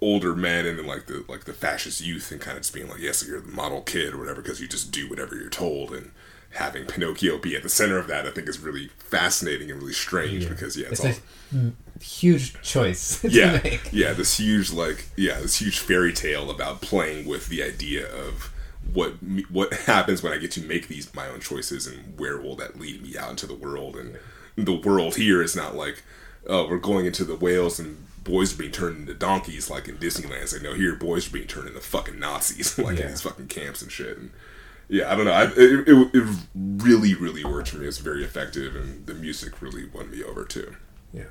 [0.00, 2.88] older men and then like the like the fascist youth and kind of just being
[2.88, 5.92] like yes you're the model kid or whatever because you just do whatever you're told
[5.92, 6.10] and
[6.54, 9.92] having Pinocchio be at the center of that I think is really fascinating and really
[9.92, 11.20] strange because yeah it's, it's
[11.52, 16.12] all a huge choice to yeah, make yeah, this huge like yeah, this huge fairy
[16.12, 18.52] tale about playing with the idea of
[18.92, 19.12] what
[19.50, 22.78] what happens when I get to make these my own choices and where will that
[22.78, 24.16] lead me out into the world and
[24.56, 26.02] the world here is not like
[26.46, 29.96] oh we're going into the whales and boys are being turned into donkeys like in
[29.98, 30.42] Disneyland.
[30.42, 33.04] It's like no, here boys are being turned into fucking Nazis like Yeah.
[33.04, 34.16] in these fucking camps and shit.
[34.16, 34.30] And
[34.88, 35.32] yeah, I don't know.
[35.32, 37.86] I, it, it, it really really worked for me.
[37.86, 40.76] It's very effective and the music really won me over too.
[41.12, 41.24] Yeah.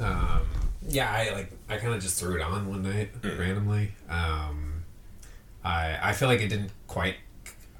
[0.00, 0.42] Um,
[0.88, 3.92] yeah, I like I kind of just threw it on one night randomly.
[4.08, 4.84] Um,
[5.64, 7.16] I I feel like it didn't quite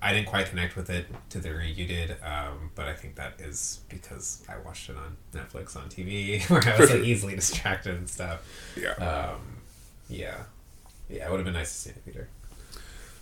[0.04, 2.16] I didn't quite connect with it to the degree you did.
[2.22, 6.62] Um, but I think that is because I watched it on Netflix on TV where
[6.66, 8.46] I was like easily distracted and stuff.
[8.76, 8.92] Yeah.
[8.92, 9.40] Um,
[10.08, 10.42] yeah,
[11.08, 12.28] yeah, it would have been nice to see it in the theater.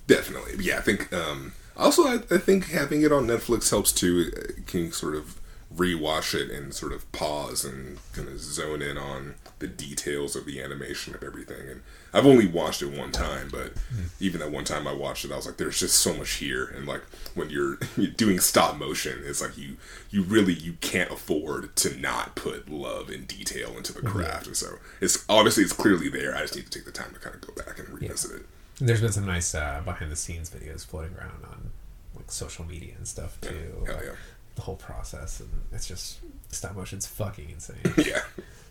[0.07, 0.79] Definitely, yeah.
[0.79, 4.31] I think um, also I, I think having it on Netflix helps too.
[4.35, 5.41] It can sort of
[5.77, 10.45] rewatch it and sort of pause and kind of zone in on the details of
[10.45, 11.69] the animation of everything.
[11.69, 11.83] And
[12.13, 13.73] I've only watched it one time, but
[14.21, 16.67] even that one time I watched it, I was like, "There's just so much here."
[16.67, 17.03] And like
[17.35, 19.77] when you're, you're doing stop motion, it's like you
[20.11, 24.47] you really you can't afford to not put love and detail into the craft.
[24.47, 26.37] And so it's obviously it's clearly there.
[26.37, 28.47] I just need to take the time to kind of go back and revisit it.
[28.81, 31.71] There's been some nice uh, behind the scenes videos floating around on
[32.17, 33.85] like social media and stuff too.
[33.87, 34.13] Hell yeah.
[34.55, 36.21] the whole process, and it's just
[36.51, 37.77] stop motion's fucking insane.
[37.97, 38.21] yeah,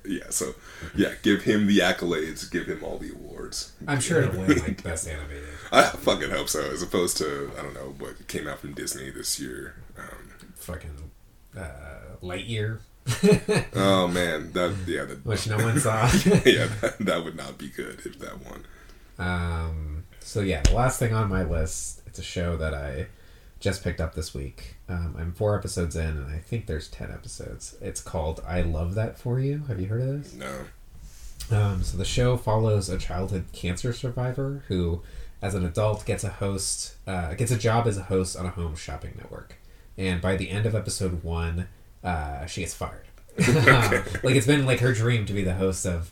[0.05, 0.29] yeah.
[0.29, 0.53] So
[0.95, 2.49] yeah, give him the accolades.
[2.51, 3.73] Give him all the awards.
[3.87, 5.49] I'm sure it'll win like best animated.
[5.71, 6.61] I fucking hope so.
[6.61, 9.75] As opposed to I don't know what came out from Disney this year.
[9.97, 11.11] Um, fucking
[11.57, 12.79] uh, Lightyear.
[13.75, 16.03] oh man, that yeah, that, which no one saw.
[16.45, 18.65] yeah, that, that would not be good if that won.
[19.21, 20.03] Um.
[20.19, 23.07] So yeah, the last thing on my list, it's a show that I
[23.59, 24.75] just picked up this week.
[24.89, 27.75] Um, I'm four episodes in, and I think there's ten episodes.
[27.81, 30.33] It's called "I Love That for You." Have you heard of this?
[30.33, 30.65] No.
[31.51, 35.01] Um, so the show follows a childhood cancer survivor who,
[35.41, 38.49] as an adult, gets a host, uh, gets a job as a host on a
[38.49, 39.57] home shopping network,
[39.97, 41.67] and by the end of episode one,
[42.03, 43.07] uh, she gets fired.
[43.47, 46.11] um, like it's been like her dream to be the host of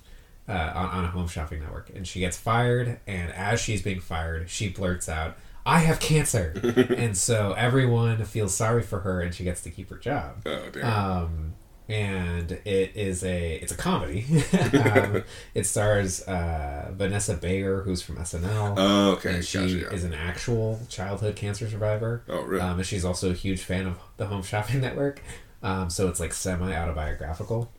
[0.50, 3.00] uh, on, on a home shopping network, and she gets fired.
[3.08, 6.54] And as she's being fired, she blurts out, "I have cancer,"
[6.98, 10.42] and so everyone feels sorry for her, and she gets to keep her job.
[10.46, 10.86] Oh damn.
[10.86, 11.54] Um,
[11.88, 14.26] and it is a it's a comedy.
[14.86, 15.24] um,
[15.56, 18.76] it stars uh, Vanessa Bayer, who's from SNL.
[18.78, 19.36] oh okay.
[19.36, 19.90] and she gotcha, yeah.
[19.90, 22.24] is an actual childhood cancer survivor.
[22.30, 22.62] Oh really?
[22.62, 25.22] Um, and she's also a huge fan of the Home Shopping Network.
[25.62, 27.72] Um, so it's like semi autobiographical.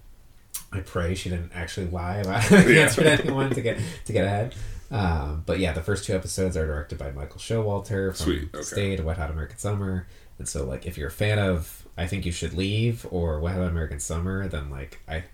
[0.72, 4.54] I pray she didn't actually lie about cancer to anyone to get to get ahead.
[4.90, 8.62] Um, but yeah, the first two episodes are directed by Michael Showalter from Sweet, okay.
[8.62, 10.06] State, Wet Hot American Summer.
[10.38, 13.54] And so like if you're a fan of I Think You Should Leave or Wet
[13.56, 15.24] Hot American Summer, then like I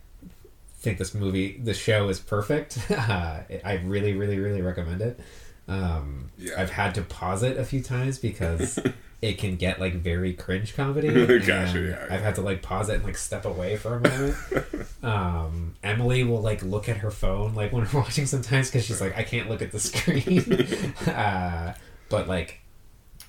[0.78, 2.78] think this movie, this show is perfect.
[2.90, 5.20] Uh, I really, really, really recommend it.
[5.68, 6.54] Um, Yeah.
[6.60, 8.78] I've had to pause it a few times because
[9.22, 11.08] it can get like very cringe comedy.
[11.26, 14.00] Gotcha, and yeah, I've had to like pause it and like step away for a
[14.00, 14.36] moment.
[15.02, 19.00] um, Emily will like look at her phone like when we're watching sometimes because she's
[19.00, 20.94] like, I can't look at the screen.
[21.06, 21.74] uh,
[22.08, 22.60] but like,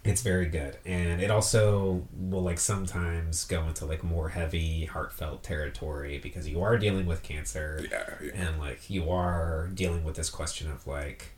[0.03, 5.43] it's very good, and it also will like sometimes go into like more heavy, heartfelt
[5.43, 8.31] territory because you are dealing with cancer yeah, yeah.
[8.33, 11.31] and like you are dealing with this question of like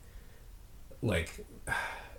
[1.02, 1.44] like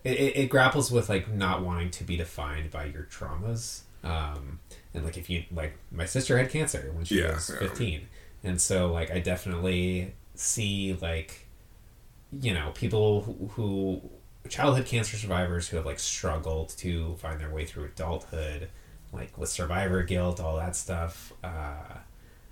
[0.04, 3.82] it, it it grapples with like not wanting to be defined by your traumas.
[4.04, 4.60] Um
[4.94, 7.60] and like if you like my sister had cancer when she Yeah, was yeah.
[7.60, 8.08] 15
[8.44, 11.48] and so like i definitely see like
[12.32, 14.02] you know people who, who
[14.50, 18.70] childhood cancer survivors who have like struggled to find their way through adulthood
[19.14, 21.34] like with survivor guilt all that stuff.
[21.44, 21.98] Uh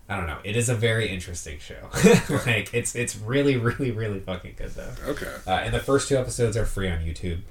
[0.10, 0.40] I don't know.
[0.44, 1.88] It is a very interesting show.
[2.46, 4.92] like it's it's really really really fucking good though.
[5.06, 5.32] Okay.
[5.46, 7.42] Uh, and the first two episodes are free on YouTube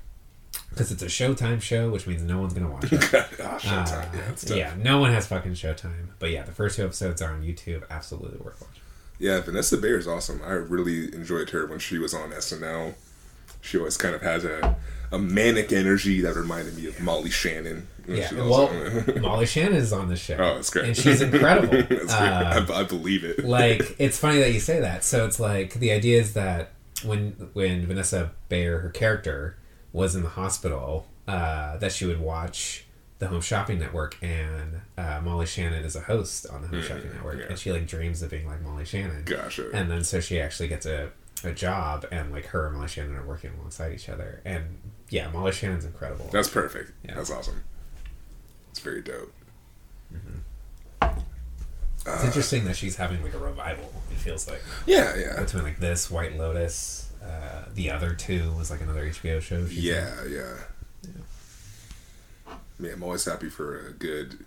[0.70, 3.02] because it's a Showtime show, which means no one's gonna watch it.
[3.14, 4.50] ah, Showtime.
[4.50, 6.08] Uh, yeah, yeah, no one has fucking Showtime.
[6.18, 7.84] But yeah, the first two episodes are on YouTube.
[7.90, 8.82] Absolutely worth watching.
[9.18, 10.40] Yeah, Vanessa Bayer is awesome.
[10.44, 12.94] I really enjoyed her when she was on SNL.
[13.60, 14.76] She always kind of has a,
[15.10, 17.88] a manic energy that reminded me of Molly Shannon.
[18.08, 18.70] Yeah, well,
[19.20, 20.34] Molly Shannon is on this show.
[20.38, 20.86] oh, that's great.
[20.86, 21.68] and she's incredible.
[22.10, 22.70] Uh, great.
[22.70, 23.44] I, I believe it.
[23.44, 25.04] like it's funny that you say that.
[25.04, 26.72] So it's like the idea is that
[27.04, 29.56] when when Vanessa Bayer, her character,
[29.92, 32.86] was in the hospital, uh, that she would watch
[33.18, 37.10] the Home Shopping Network, and uh, Molly Shannon is a host on the Home Shopping
[37.12, 37.46] Network, Mm, yeah.
[37.48, 39.24] and she like dreams of being like Molly Shannon.
[39.24, 39.70] Gotcha.
[39.74, 41.10] And then so she actually gets a,
[41.44, 44.78] a job, and like her and Molly Shannon are working alongside each other, and
[45.10, 46.28] yeah, Molly Shannon's incredible.
[46.32, 46.92] That's perfect.
[47.04, 47.14] Yeah.
[47.16, 47.64] That's awesome.
[48.78, 49.34] It's very dope.
[50.14, 51.18] Mm-hmm.
[52.06, 53.92] it's uh, interesting that she's having like a revival.
[54.12, 55.40] It feels like Yeah, yeah.
[55.40, 59.66] between like this White Lotus, uh, the other two was like another HBO show.
[59.68, 60.54] Yeah, yeah.
[62.78, 64.44] Yeah, I'm always happy for a good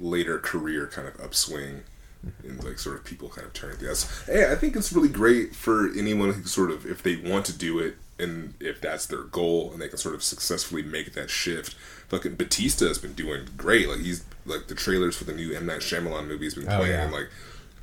[0.00, 1.82] later career kind of upswing
[2.26, 2.48] mm-hmm.
[2.48, 4.24] and like sort of people kind of turning yes.
[4.24, 7.52] Hey, I think it's really great for anyone who sort of if they want to
[7.52, 11.30] do it and if that's their goal and they can sort of successfully make that
[11.30, 11.74] shift.
[12.08, 13.88] Fucking Batista has been doing great.
[13.88, 16.76] Like he's like the trailers for the new M Night Shyamalan movie has been Oh,
[16.78, 17.04] playing yeah.
[17.04, 17.28] and like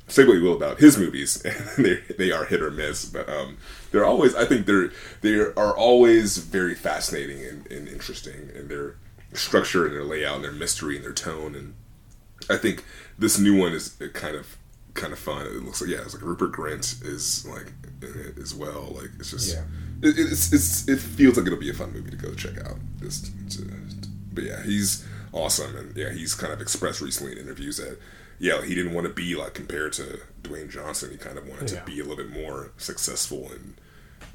[0.08, 1.42] say what you will about his movies,
[1.78, 3.56] they they are hit or miss, but um,
[3.90, 4.34] they're always.
[4.34, 4.90] I think they're
[5.22, 8.96] they are always very fascinating and, and interesting in their
[9.32, 11.54] structure and their layout and their mystery and their tone.
[11.54, 11.74] And
[12.50, 12.84] I think
[13.18, 14.56] this new one is kind of
[14.94, 15.46] kind of fun.
[15.46, 17.72] It looks like yeah, it's like Rupert Grint is like
[18.02, 18.92] in it as well.
[18.94, 19.62] Like it's just Yeah.
[20.02, 22.76] It, it's it's it feels like it'll be a fun movie to go check out.
[23.00, 23.62] Just to,
[24.32, 27.98] but yeah, he's awesome, and yeah, he's kind of expressed recently in interviews that
[28.38, 31.10] yeah, he didn't want to be like compared to Dwayne Johnson.
[31.10, 31.80] He kind of wanted Yeah.
[31.80, 33.74] to be a little bit more successful and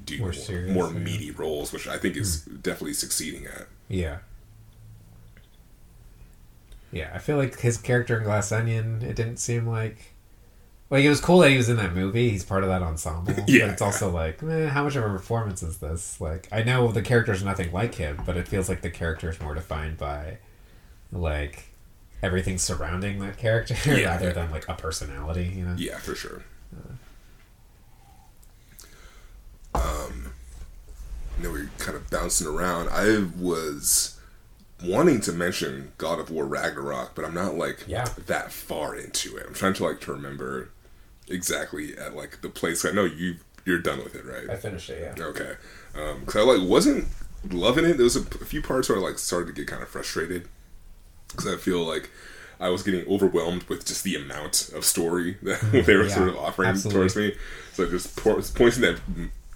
[0.06, 0.92] do More more, serious, more yeah.
[0.94, 1.04] Hmm.
[1.04, 3.68] meaty roles, which I think is definitely succeeding at.
[3.90, 4.20] Yeah.
[6.92, 10.14] Yeah, I feel like his character in Glass Onion, it didn't seem like.
[10.90, 12.30] Like, it was cool that he was in that movie.
[12.30, 13.34] He's part of that ensemble.
[13.48, 13.66] Yeah.
[13.66, 16.22] But it's also like, eh, how much of a performance is this?
[16.22, 19.40] Like, I know the character's nothing like him, but it feels like the character is
[19.42, 20.38] more defined by,
[21.12, 21.66] like,
[22.24, 24.06] everything surrounding that character Yeah.
[24.08, 25.54] rather than like a personality.
[25.56, 25.76] You know.
[25.78, 26.44] Yeah, for sure.
[29.76, 30.32] Um,
[31.38, 32.90] you know, we're kind of bouncing around.
[32.90, 34.20] I was
[34.84, 38.08] wanting to mention God of War Ragnarok, but I'm not like Yeah.
[38.28, 39.46] that far into it.
[39.48, 40.70] I'm trying to like to remember
[41.30, 42.86] exactly at like the place.
[42.86, 44.50] I know you you're done with it, right?
[44.50, 45.14] I finished it.
[45.18, 45.26] Yeah.
[45.26, 45.54] Okay.
[45.96, 47.08] Um 'cause I like wasn't
[47.50, 47.98] loving it.
[47.98, 50.48] There was a, a few parts where I like started to get kind of frustrated
[51.30, 52.10] because I feel like
[52.60, 56.30] I was getting overwhelmed with just the amount of story that they were Yeah, sort
[56.30, 57.00] of offering absolutely.
[57.00, 57.36] towards me.
[57.74, 59.00] So there's points in that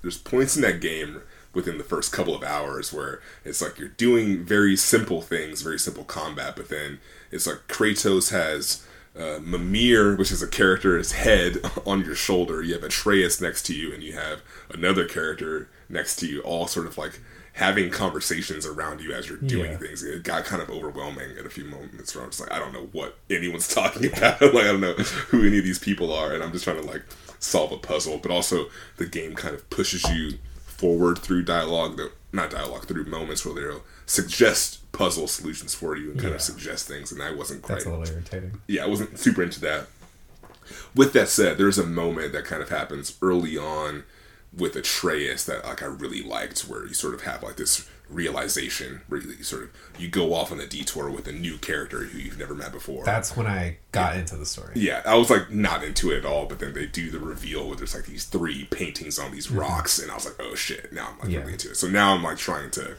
[0.01, 1.21] there's points in that game
[1.53, 5.79] within the first couple of hours where it's like you're doing very simple things, very
[5.79, 6.99] simple combat, but then
[7.31, 8.85] it's like Kratos has
[9.17, 12.61] uh, Mimir, which is a character's head on your shoulder.
[12.61, 16.67] You have Atreus next to you, and you have another character next to you, all
[16.67, 17.19] sort of like
[17.53, 19.77] having conversations around you as you're doing Yeah.
[19.77, 20.03] things.
[20.03, 22.71] It got kind of overwhelming at a few moments where I'm just like, I don't
[22.71, 24.39] know what anyone's talking about.
[24.41, 26.87] like, I don't know who any of these people are, and I'm just trying to
[26.87, 27.03] like
[27.39, 28.17] solve a puzzle.
[28.19, 33.05] But also, the game kind of pushes you forward through dialogue, that not dialogue, through
[33.05, 36.35] moments where they'll suggest puzzle solutions for you and kind Yeah.
[36.35, 37.11] of suggest things.
[37.11, 38.61] And I wasn't quite That's a little irritating.
[38.67, 39.87] yeah, I wasn't super into that.
[40.95, 44.03] With that said, there's a moment that kind of happens early on
[44.55, 48.99] with Atreus that like I really liked, where you sort of have like this realization
[49.07, 52.17] where you sort of you go off on a detour with a new character who
[52.19, 53.05] you've never met before.
[53.05, 54.73] That's when I got into the story.
[54.75, 57.65] yeah, I was like not into it at all, but then they do the reveal
[57.67, 59.59] where there's like these three paintings on these mm-hmm.
[59.59, 61.39] rocks, and I was like, oh shit, now I'm like Yeah.
[61.39, 61.77] really into it.
[61.77, 62.97] So now I'm like trying to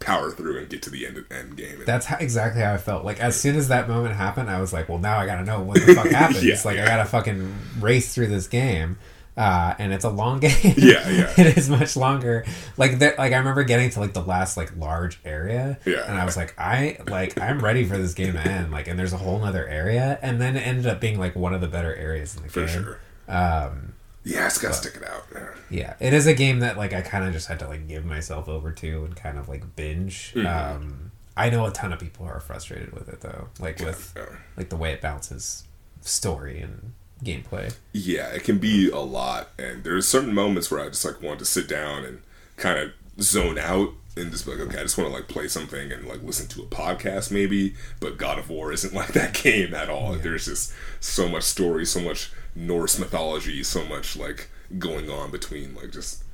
[0.00, 1.76] power through and get to the end of end game.
[1.78, 3.04] And- That's how, exactly how I felt.
[3.04, 5.60] Like as soon as that moment happened, I was like, "Well, now I gotta know
[5.60, 6.44] what the fuck happens.
[6.44, 6.84] Yeah, like yeah.
[6.84, 8.98] I gotta fucking race through this game."
[9.36, 10.54] Uh, and it's a long game.
[10.78, 11.30] Yeah, yeah.
[11.36, 12.46] it is much longer.
[12.78, 13.18] Like that.
[13.18, 15.78] Like I remember getting to like the last like large area.
[15.84, 16.04] Yeah.
[16.08, 18.72] And I was like, I like I'm ready for this game to end.
[18.72, 21.52] Like, and there's a whole other area, and then it ended up being like one
[21.52, 22.68] of the better areas in the for game.
[22.68, 22.98] sure.
[23.28, 23.92] Um,
[24.28, 25.24] Yeah, it's gotta stick it out.
[25.32, 25.48] Yeah.
[25.70, 28.04] yeah, it is a game that like I kind of just had to like give
[28.04, 30.32] myself over to and kind of like binge.
[30.34, 30.46] Mm-hmm.
[30.46, 34.24] Um, I know a ton of people are frustrated with it though, like with Yeah.
[34.56, 35.62] like the way it bounces
[36.00, 36.92] story and
[37.24, 37.74] gameplay.
[37.92, 41.38] Yeah, it can be a lot, and there's certain moments where I just like want
[41.38, 42.20] to sit down and
[42.56, 42.90] kind of
[43.22, 46.06] zone out and just be like, okay, I just want to like play something and
[46.08, 47.74] like listen to a podcast maybe.
[48.00, 50.14] But God of War isn't like that game at all.
[50.14, 54.48] There's just so much story, so much Norse mythology, so much like
[54.78, 56.24] going on between like just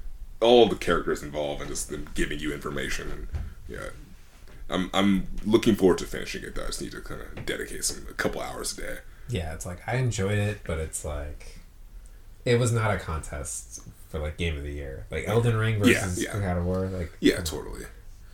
[0.41, 3.29] all the characters involved and just them giving you information and
[3.69, 3.91] yeah.
[4.71, 6.63] I'm I'm looking forward to finishing it though.
[6.63, 8.97] I just need to kind of dedicate some a couple hours a day.
[9.29, 11.59] Yeah, it's like I enjoyed it, but it's like
[12.45, 16.23] it was not a contest for like game of the year, like Elden Ring versus
[16.23, 16.39] yeah.
[16.39, 16.87] God of War.
[16.87, 17.85] Like Yeah, totally.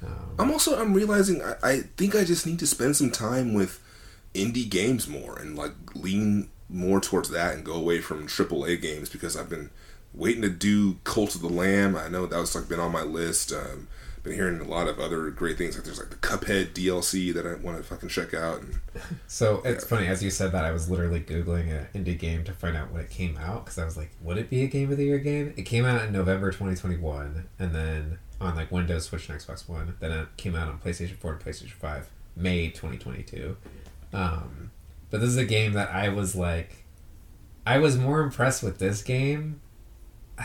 [0.04, 3.54] um, I'm also I'm realizing I, I think I just need to spend some time
[3.54, 3.80] with
[4.34, 9.08] indie games more and like lean more towards that and go away from AAA games
[9.08, 9.70] because I've been
[10.14, 11.96] waiting to do Cult of the Lamb.
[11.96, 13.52] I know that was like been on my list.
[13.52, 13.88] Um,
[14.22, 17.46] been hearing a lot of other great things like there's like the Cuphead DLC that
[17.46, 18.60] I want to fucking check out.
[18.60, 18.80] And
[19.26, 22.52] So it's funny as you said that I was literally googling an indie game to
[22.52, 24.90] find out when it came out because I was like, would it be a game
[24.90, 25.54] of the year game?
[25.56, 29.94] It came out in November 2021, and then on like Windows, Switch, and Xbox One.
[30.00, 33.56] Then it came out on PlayStation 4 and PlayStation 5, May 2022.
[34.12, 34.70] Um,
[35.10, 36.84] but this is a game that I was like,
[37.66, 39.60] I was more impressed with this game.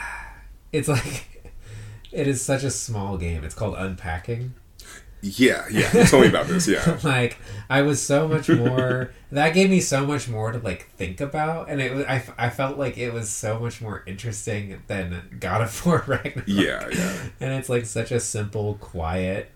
[0.72, 1.54] It's like,
[2.12, 3.44] it is such a small game.
[3.44, 4.56] It's called Unpacking
[5.24, 6.68] yeah, yeah, tell me about this.
[6.68, 7.38] Yeah, like
[7.70, 11.70] I was so much more that gave me so much more to like think about
[11.70, 15.62] and it was I, I felt like it was so much more interesting than God
[15.62, 17.18] of War Ragnarok yeah, yeah.
[17.40, 19.50] and it's like such a simple quiet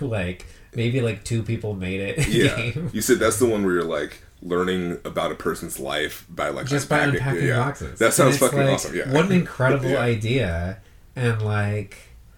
[0.00, 3.74] like maybe like two people made it Yeah, game you said that's the one where
[3.74, 7.58] you're like learning about a person's life by like just by unpacking- unpacking yeah.
[7.58, 8.94] boxes That sounds fucking like, awesome.
[8.96, 9.98] Yeah, what an incredible Yeah.
[10.00, 10.78] idea
[11.16, 11.96] and like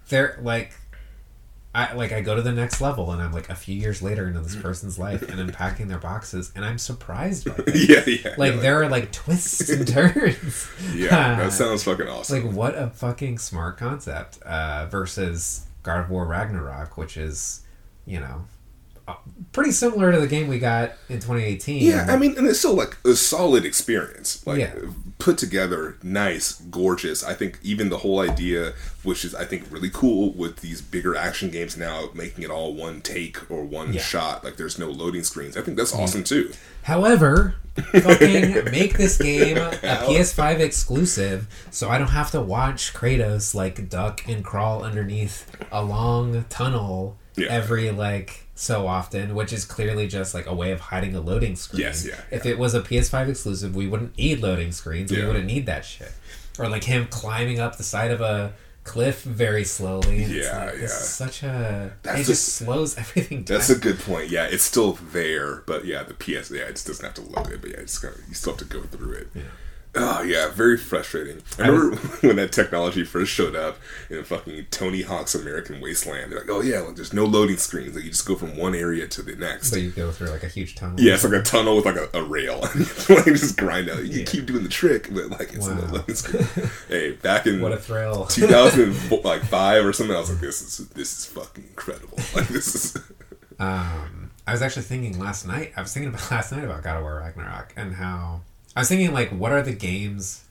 [0.09, 0.73] they're like
[1.73, 4.27] I like I go to the next level and I'm like a few years later
[4.27, 7.89] into this person's life and unpacking their boxes and I'm surprised by it.
[7.89, 8.35] yeah, yeah.
[8.37, 10.69] Like yeah, there are like twists and turns.
[10.95, 12.45] yeah, that sounds fucking awesome.
[12.47, 17.61] like what a fucking smart concept uh, versus God of War Ragnarok, which is
[18.07, 18.45] you know
[19.09, 19.15] uh,
[19.53, 21.83] pretty similar to the game we got in 2018.
[21.83, 24.47] Yeah, I mean, and it's still like a solid experience.
[24.47, 24.73] Like Yeah.
[25.19, 27.25] put together, nice, gorgeous.
[27.25, 28.73] I think even the whole idea,
[29.03, 32.73] which is I think really cool with these bigger action games now, making it all
[32.75, 34.01] one take or one Yeah.
[34.03, 34.45] shot.
[34.45, 35.57] Like there's no loading screens.
[35.57, 36.53] I think that's awesome too.
[36.85, 37.57] However,
[37.93, 43.89] fucking make this game a PS5 exclusive so I don't have to watch Kratos like
[43.89, 47.49] duck and crawl underneath a long tunnel Yeah.
[47.49, 51.57] every like so often, which is clearly just like a way of hiding a loading
[51.57, 51.83] screen.
[51.83, 52.53] Yes, yeah, If yeah.
[52.53, 55.11] it was a PS5 exclusive, we wouldn't need loading screens.
[55.11, 56.13] We wouldn't need that shit.
[56.59, 58.53] Or like him climbing up the side of a
[58.85, 60.25] cliff very slowly.
[60.25, 60.87] Yeah, like, yeah.
[60.89, 61.93] such a.
[62.03, 63.59] That's it a- just slows everything down.
[63.59, 64.29] That's a good point.
[64.31, 67.51] Yeah, it's still there, but yeah, the PS, yeah, it just doesn't have to load
[67.51, 69.29] it, but yeah, it's gonna, you still have to go through it.
[69.35, 69.43] Yeah.
[69.93, 71.43] Oh yeah, very frustrating.
[71.59, 73.77] I remember when that technology first showed up
[74.09, 76.31] in fucking Tony Hawk's American Wasteland.
[76.31, 77.97] They're like, oh yeah, like there's no loading screens.
[77.97, 79.71] Like you just go from one area to the next.
[79.71, 81.01] So you go through like a huge tunnel.
[81.01, 82.61] yeah, it's like a tunnel with like a, a rail.
[83.09, 84.05] like just grind out.
[84.05, 84.25] You Yeah.
[84.27, 85.75] keep doing the trick, but like it's Wow.
[85.75, 86.47] no loading screen.
[86.89, 88.27] hey, back in What a thrill.
[88.27, 92.17] 2000 like five or something, I was like, this is this is fucking incredible.
[92.37, 92.97] Like this is.
[93.59, 95.73] Um, I was actually thinking last night.
[95.77, 98.43] I was thinking about last night about God of War Ragnarok and how
[98.77, 100.45] I was thinking like, what are the games,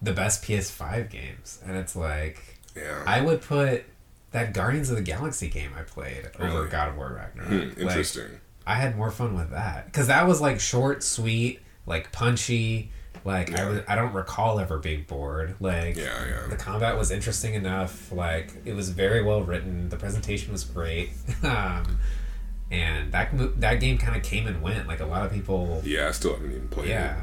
[0.00, 1.60] the best PS5 games?
[1.66, 3.02] And it's like Yeah.
[3.06, 3.84] I would put
[4.30, 6.68] that Guardians of the Galaxy game I played over Really?
[6.68, 7.48] God of War Ragnarok.
[7.48, 8.40] Hmm, Like, interesting.
[8.66, 12.90] I had more fun with that because that was like short, sweet, like punchy.
[13.24, 15.56] Like I was, I don't recall ever being bored.
[15.60, 16.46] Like yeah, yeah.
[16.48, 18.10] the combat was interesting enough.
[18.12, 19.88] Like it was very well written.
[19.88, 21.10] The presentation was great.
[21.42, 21.98] um,
[22.70, 23.30] and that
[23.60, 24.88] that game kind of came and went.
[24.88, 25.82] Like a lot of people.
[25.84, 26.90] Yeah, I still haven't even played it.
[26.90, 27.20] Yeah.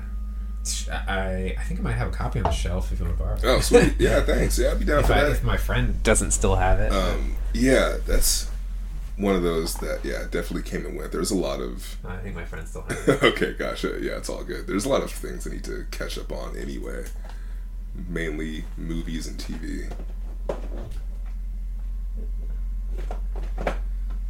[0.91, 3.23] I I think I might have a copy on the shelf if you want to
[3.23, 3.35] borrow.
[3.35, 3.43] it.
[3.45, 3.95] Oh, sweet.
[3.99, 4.57] Yeah, thanks.
[4.59, 5.31] Yeah, I'd be down if, for I, that.
[5.31, 6.91] if my friend doesn't still have it.
[6.91, 8.49] Um, yeah, that's
[9.17, 11.11] one of those that yeah definitely came and went.
[11.11, 13.23] There's a lot of I think my friend still has it.
[13.23, 13.97] okay, gotcha.
[14.01, 14.67] Yeah, it's all good.
[14.67, 17.05] There's a lot of things I need to catch up on anyway.
[18.07, 19.91] Mainly movies and TV.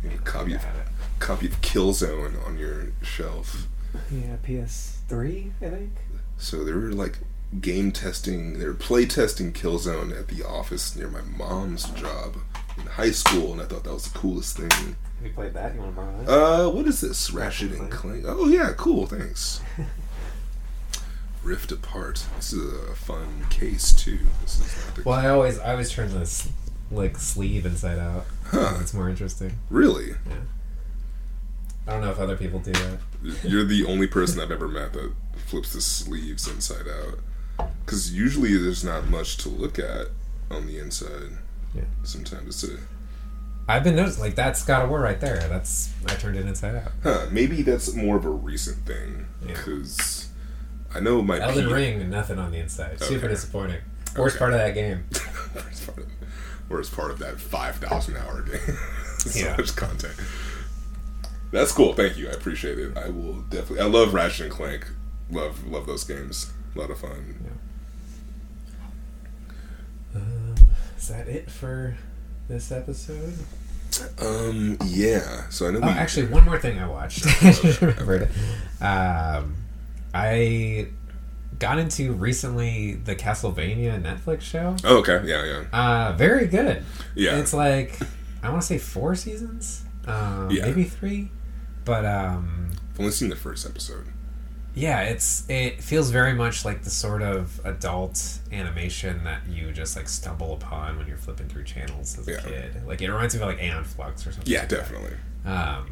[0.03, 0.87] You know, copy of, Have it.
[1.19, 3.67] copy of Killzone on your shelf.
[4.11, 5.91] Yeah, PS3, I think.
[6.37, 7.19] So they were like
[7.59, 12.37] game testing, they were play testing Killzone at the office near my mom's job
[12.77, 14.69] in high school, and I thought that was the coolest thing.
[14.69, 15.73] Have you played that?
[15.73, 16.31] You want to borrow that?
[16.31, 17.31] Uh, what is this?
[17.31, 18.23] Ratchet and Clank.
[18.27, 19.05] Oh yeah, cool.
[19.05, 19.61] Thanks.
[21.43, 22.25] Rift apart.
[22.35, 24.19] This is a fun case too.
[24.41, 26.49] This is the well, I always I always turn this
[26.91, 28.25] like sleeve inside out.
[28.45, 28.77] Huh.
[28.81, 29.57] It's more interesting.
[29.69, 30.13] really.
[31.89, 32.99] I don't know if other people do that.
[33.43, 35.11] You're the only person I've ever met that
[35.47, 37.67] flips the sleeves inside out.
[37.83, 40.07] Because usually there's not much to look at
[40.51, 41.31] on the inside.
[41.73, 41.81] Yeah.
[42.03, 42.77] Sometimes it's a
[43.67, 45.39] I've been noticing like that's got a War right there.
[45.49, 46.91] That's I turned it inside out.
[47.03, 49.25] Huh, maybe that's more of a recent thing.
[49.41, 49.47] Yeah.
[49.53, 50.29] Because
[50.93, 52.99] I know my Elden P- Ring, nothing on the inside.
[53.01, 53.81] Super disappointing.
[54.15, 54.39] Worst Okay.
[54.39, 55.05] part of that game.
[55.55, 56.05] worst, part of,
[56.67, 58.77] where's part of that 5,000 hour game?
[59.19, 59.55] so Yeah.
[59.57, 60.15] much content.
[61.51, 61.93] That's cool.
[61.93, 62.27] Thank you.
[62.29, 62.97] I appreciate it.
[62.97, 63.81] I will definitely.
[63.81, 64.87] I love Ratchet and Clank.
[65.31, 66.51] Love love those games.
[66.75, 67.35] A lot of fun.
[70.15, 70.55] Um,
[70.97, 71.95] is that it for
[72.47, 73.33] this episode?
[74.19, 74.77] Um.
[74.85, 75.49] Yeah.
[75.49, 75.79] So I know.
[75.83, 77.25] Oh, we, actually, one more thing I watched.
[77.81, 78.29] Remembered.
[78.81, 79.55] Um,
[80.13, 80.87] I
[81.57, 84.75] got into recently the Castlevania Netflix show.
[84.83, 85.21] Oh, okay.
[85.25, 85.43] Yeah.
[85.45, 85.63] Yeah.
[85.77, 86.83] Uh, very good.
[87.15, 87.37] Yeah.
[87.39, 87.99] It's like
[88.43, 90.65] I want to say four seasons, um, Yeah.
[90.65, 91.29] maybe three,
[91.89, 94.05] but um, I've only seen the first episode.
[94.75, 99.95] yeah, it's it feels very much like the sort of adult animation that you just
[99.95, 102.41] like stumble upon when you're flipping through channels as a Yeah.
[102.41, 102.87] kid.
[102.87, 104.51] Like it reminds me of like Aeon Flux or something.
[104.53, 104.75] Yeah, like that.
[104.77, 105.17] definitely.
[105.45, 105.85] Um,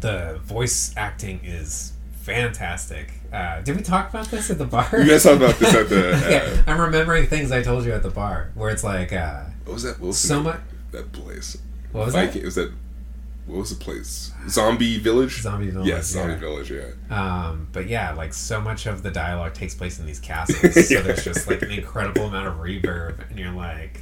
[0.00, 1.92] the voice acting is
[2.22, 3.12] fantastic.
[3.32, 4.88] Uh, did we talk about this at the bar?
[4.92, 6.14] You guys talked about this at the.
[6.24, 9.44] Uh, yeah, I'm remembering things I told you at the bar where it's like uh,
[9.64, 10.00] What was that?
[10.00, 10.60] The so much.
[10.92, 11.58] That place.
[11.92, 12.44] What was Viking.
[12.44, 12.72] Was that?
[13.46, 14.32] What was the place?
[14.48, 15.42] Zombie Village.
[15.42, 16.36] Zombie Village, Yes, Zombie.
[16.36, 16.70] Village.
[16.70, 16.90] Yeah.
[17.10, 21.00] Um, but yeah, like so much of the dialogue takes place in these castles, so
[21.02, 24.00] there's just like an incredible amount of reverb, and you're like,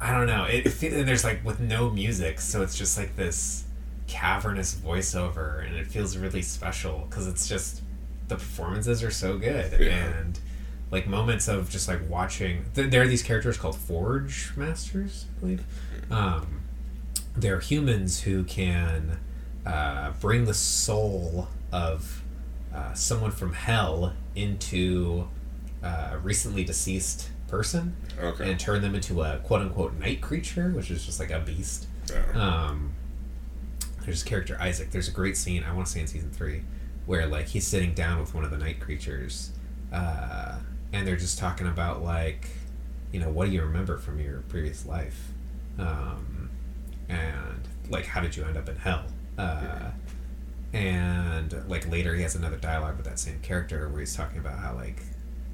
[0.00, 0.44] I don't know.
[0.44, 3.64] It, fe- and there's like with no music, so it's just like this
[4.08, 7.80] cavernous voiceover, and it feels really special because it's just
[8.28, 10.04] the performances are so good, Yeah.
[10.18, 10.38] and
[10.90, 12.66] like moments of just like watching.
[12.74, 15.64] Th- there are these characters called Forge Masters, I believe.
[16.10, 16.55] Um,
[17.36, 19.18] they're humans who can
[19.64, 22.22] uh, bring the soul of
[22.74, 25.28] uh, someone from hell into
[25.82, 28.50] uh, a recently deceased person Okay.
[28.50, 31.86] and turn them into a quote unquote night creature, which is just like a beast.
[32.34, 32.92] Um,
[34.04, 34.90] there's this character Isaac.
[34.90, 36.62] There's a great scene I want to say in season three
[37.06, 39.50] where like he's sitting down with one of the night creatures,
[39.92, 40.56] uh,
[40.92, 42.48] and they're just talking about like,
[43.12, 45.28] you know, what do you remember from your previous life,
[45.78, 46.35] um,
[47.08, 49.04] and like how did you end up in hell?
[49.38, 49.90] Uh,
[50.72, 54.58] and like later he has another dialogue with that same character where he's talking about
[54.58, 55.02] how like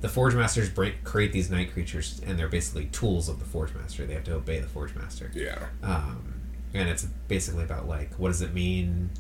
[0.01, 3.73] the forge masters break, create these night creatures and they're basically tools of the forge
[3.75, 5.67] master they have to obey the forge master yeah.
[5.85, 6.33] um,
[6.75, 9.11] and it's basically about like what does it mean,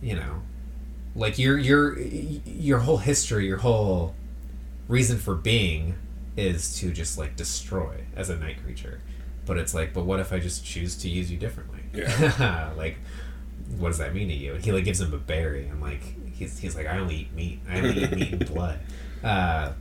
[0.00, 0.42] you know,
[1.14, 4.14] like your your your whole history, your whole
[4.86, 5.94] reason for being
[6.36, 9.00] is to just like destroy as a night creature.
[9.48, 11.80] But it's like, but what if I just choose to use you differently?
[11.94, 12.70] Yeah.
[12.76, 12.98] like,
[13.78, 14.54] what does that mean to you?
[14.54, 16.02] And he like gives him a berry, and like
[16.34, 17.60] he's he's like, I only eat meat.
[17.66, 18.78] I only eat meat and blood.
[19.24, 19.72] Uh,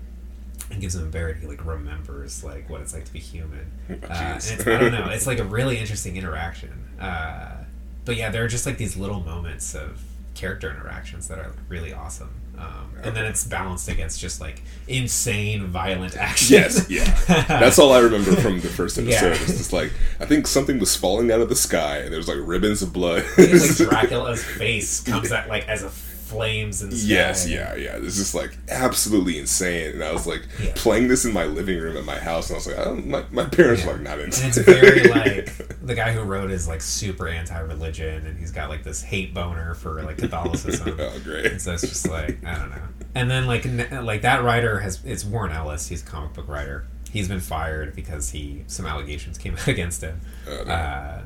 [0.72, 1.38] and gives him a berry.
[1.40, 3.70] He like remembers like what it's like to be human.
[3.90, 5.10] Uh, and it's, I don't know.
[5.12, 6.72] It's like a really interesting interaction.
[6.98, 7.66] Uh,
[8.06, 10.02] but yeah, there are just like these little moments of
[10.34, 12.30] character interactions that are really awesome.
[12.58, 16.56] Um, and then it's balanced against just like insane violent action.
[16.56, 17.06] Yes, yeah.
[17.48, 19.28] That's all I remember from the first episode.
[19.28, 19.34] Yeah.
[19.34, 22.28] It's just like I think something was falling out of the sky, and there was
[22.28, 23.24] like ribbons of blood.
[23.38, 25.90] It's like Dracula's face comes out like as a
[26.28, 27.98] flames and Yes, yeah, yeah.
[28.00, 29.92] This is like absolutely insane.
[29.94, 30.72] And I was like Yeah.
[30.76, 33.08] playing this in my living room at my house, and I was like, I don't,
[33.08, 34.66] my, my parents are like not into And it's it.
[34.66, 39.02] very like the guy who wrote is like super anti-religion, and he's got like this
[39.02, 40.96] hate boner for like Catholicism.
[41.00, 41.46] oh, great.
[41.48, 42.82] And so it's just like I don't know.
[43.16, 45.88] And then like n- like that writer has it's Warren Ellis.
[45.88, 46.86] He's a comic book writer.
[47.12, 50.20] He's been fired because he some allegations came out against him.
[50.48, 50.74] Oh, no.
[50.74, 51.22] Uh,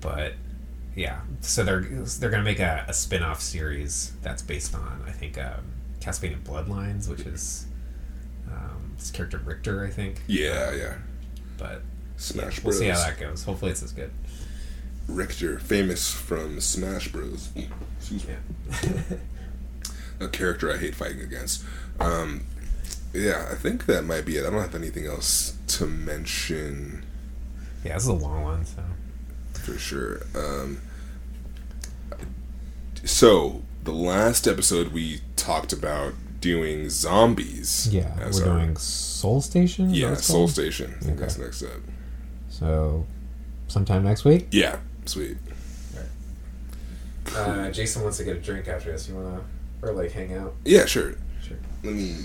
[0.00, 0.34] but
[0.94, 5.38] yeah, so they're they're gonna make a, a spin-off series that's based on I think
[5.38, 5.64] um,
[6.00, 7.66] Castlevania Bloodlines, which is
[8.48, 10.22] um, this character Richter, I think.
[10.26, 10.94] Yeah, yeah.
[11.58, 11.82] But
[12.16, 12.78] Smash we'll Bros.
[12.78, 13.44] see how that goes.
[13.44, 14.10] Hopefully, it's as good.
[15.08, 17.50] Richter, famous from Smash Bros.
[17.98, 18.34] Excuse me.
[18.82, 19.16] Yeah.
[20.26, 21.64] A character I hate fighting against.
[21.98, 22.44] Um,
[23.14, 24.46] yeah, I think that might be it.
[24.46, 27.04] I don't have anything else to mention
[27.84, 28.82] yeah, this is a long one, so
[29.60, 30.22] for sure.
[30.34, 30.80] Um,
[33.04, 37.88] so the last episode we talked about doing zombies.
[37.92, 39.92] yeah, as we're our- doing Soul Station.
[39.94, 40.50] yeah Soul called?
[40.50, 40.94] Station.
[41.00, 41.20] I think Okay.
[41.20, 41.80] that's next up.
[42.48, 43.06] So,
[43.68, 44.48] sometime next week.
[44.50, 45.36] Yeah, sweet.
[47.34, 49.08] Uh, Jason wants to get a drink after this.
[49.08, 49.40] You wanna
[49.82, 50.54] or like hang out?
[50.64, 51.14] Yeah, sure.
[51.46, 51.56] Sure.
[51.84, 52.16] Let me.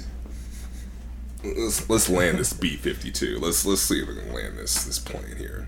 [1.44, 3.38] Let's let's land this B fifty two.
[3.40, 5.68] Let's let's see if we can land this this plane here,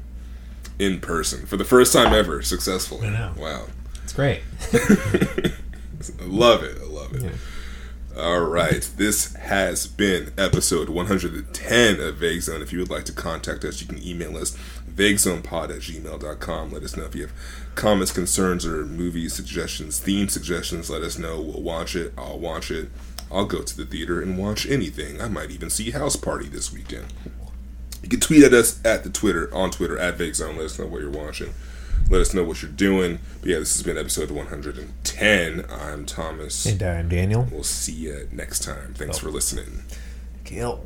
[0.80, 3.07] in person for the first time ever, successfully.
[3.07, 3.34] I know.
[3.38, 3.65] Wow.
[4.03, 4.41] It's great.
[4.73, 6.78] I love it.
[6.82, 7.23] I love it.
[7.23, 8.21] Yeah.
[8.21, 8.89] All right.
[8.97, 12.61] This has been episode 110 of Vague Zone.
[12.61, 14.57] If you would like to contact us, you can email us
[14.89, 16.71] vaguezonepod at gmail.com.
[16.71, 17.34] Let us know if you have
[17.75, 20.89] comments, concerns, or movie suggestions, theme suggestions.
[20.89, 21.39] Let us know.
[21.39, 22.13] We'll watch it.
[22.17, 22.89] I'll watch it.
[23.32, 25.21] I'll go to the theater and watch anything.
[25.21, 27.13] I might even see House Party this weekend.
[28.01, 30.55] You can tweet at us at the Twitter on Twitter at Vague Zone.
[30.55, 31.53] Let us know what you're watching.
[32.09, 33.19] Let us know what you're doing.
[33.41, 35.65] But yeah, this has been episode 110.
[35.69, 36.65] I'm Thomas.
[36.65, 37.47] And I'm Daniel.
[37.51, 38.93] We'll see you next time.
[38.93, 39.21] Thanks oh.
[39.21, 39.83] for listening.
[40.45, 40.81] Kill.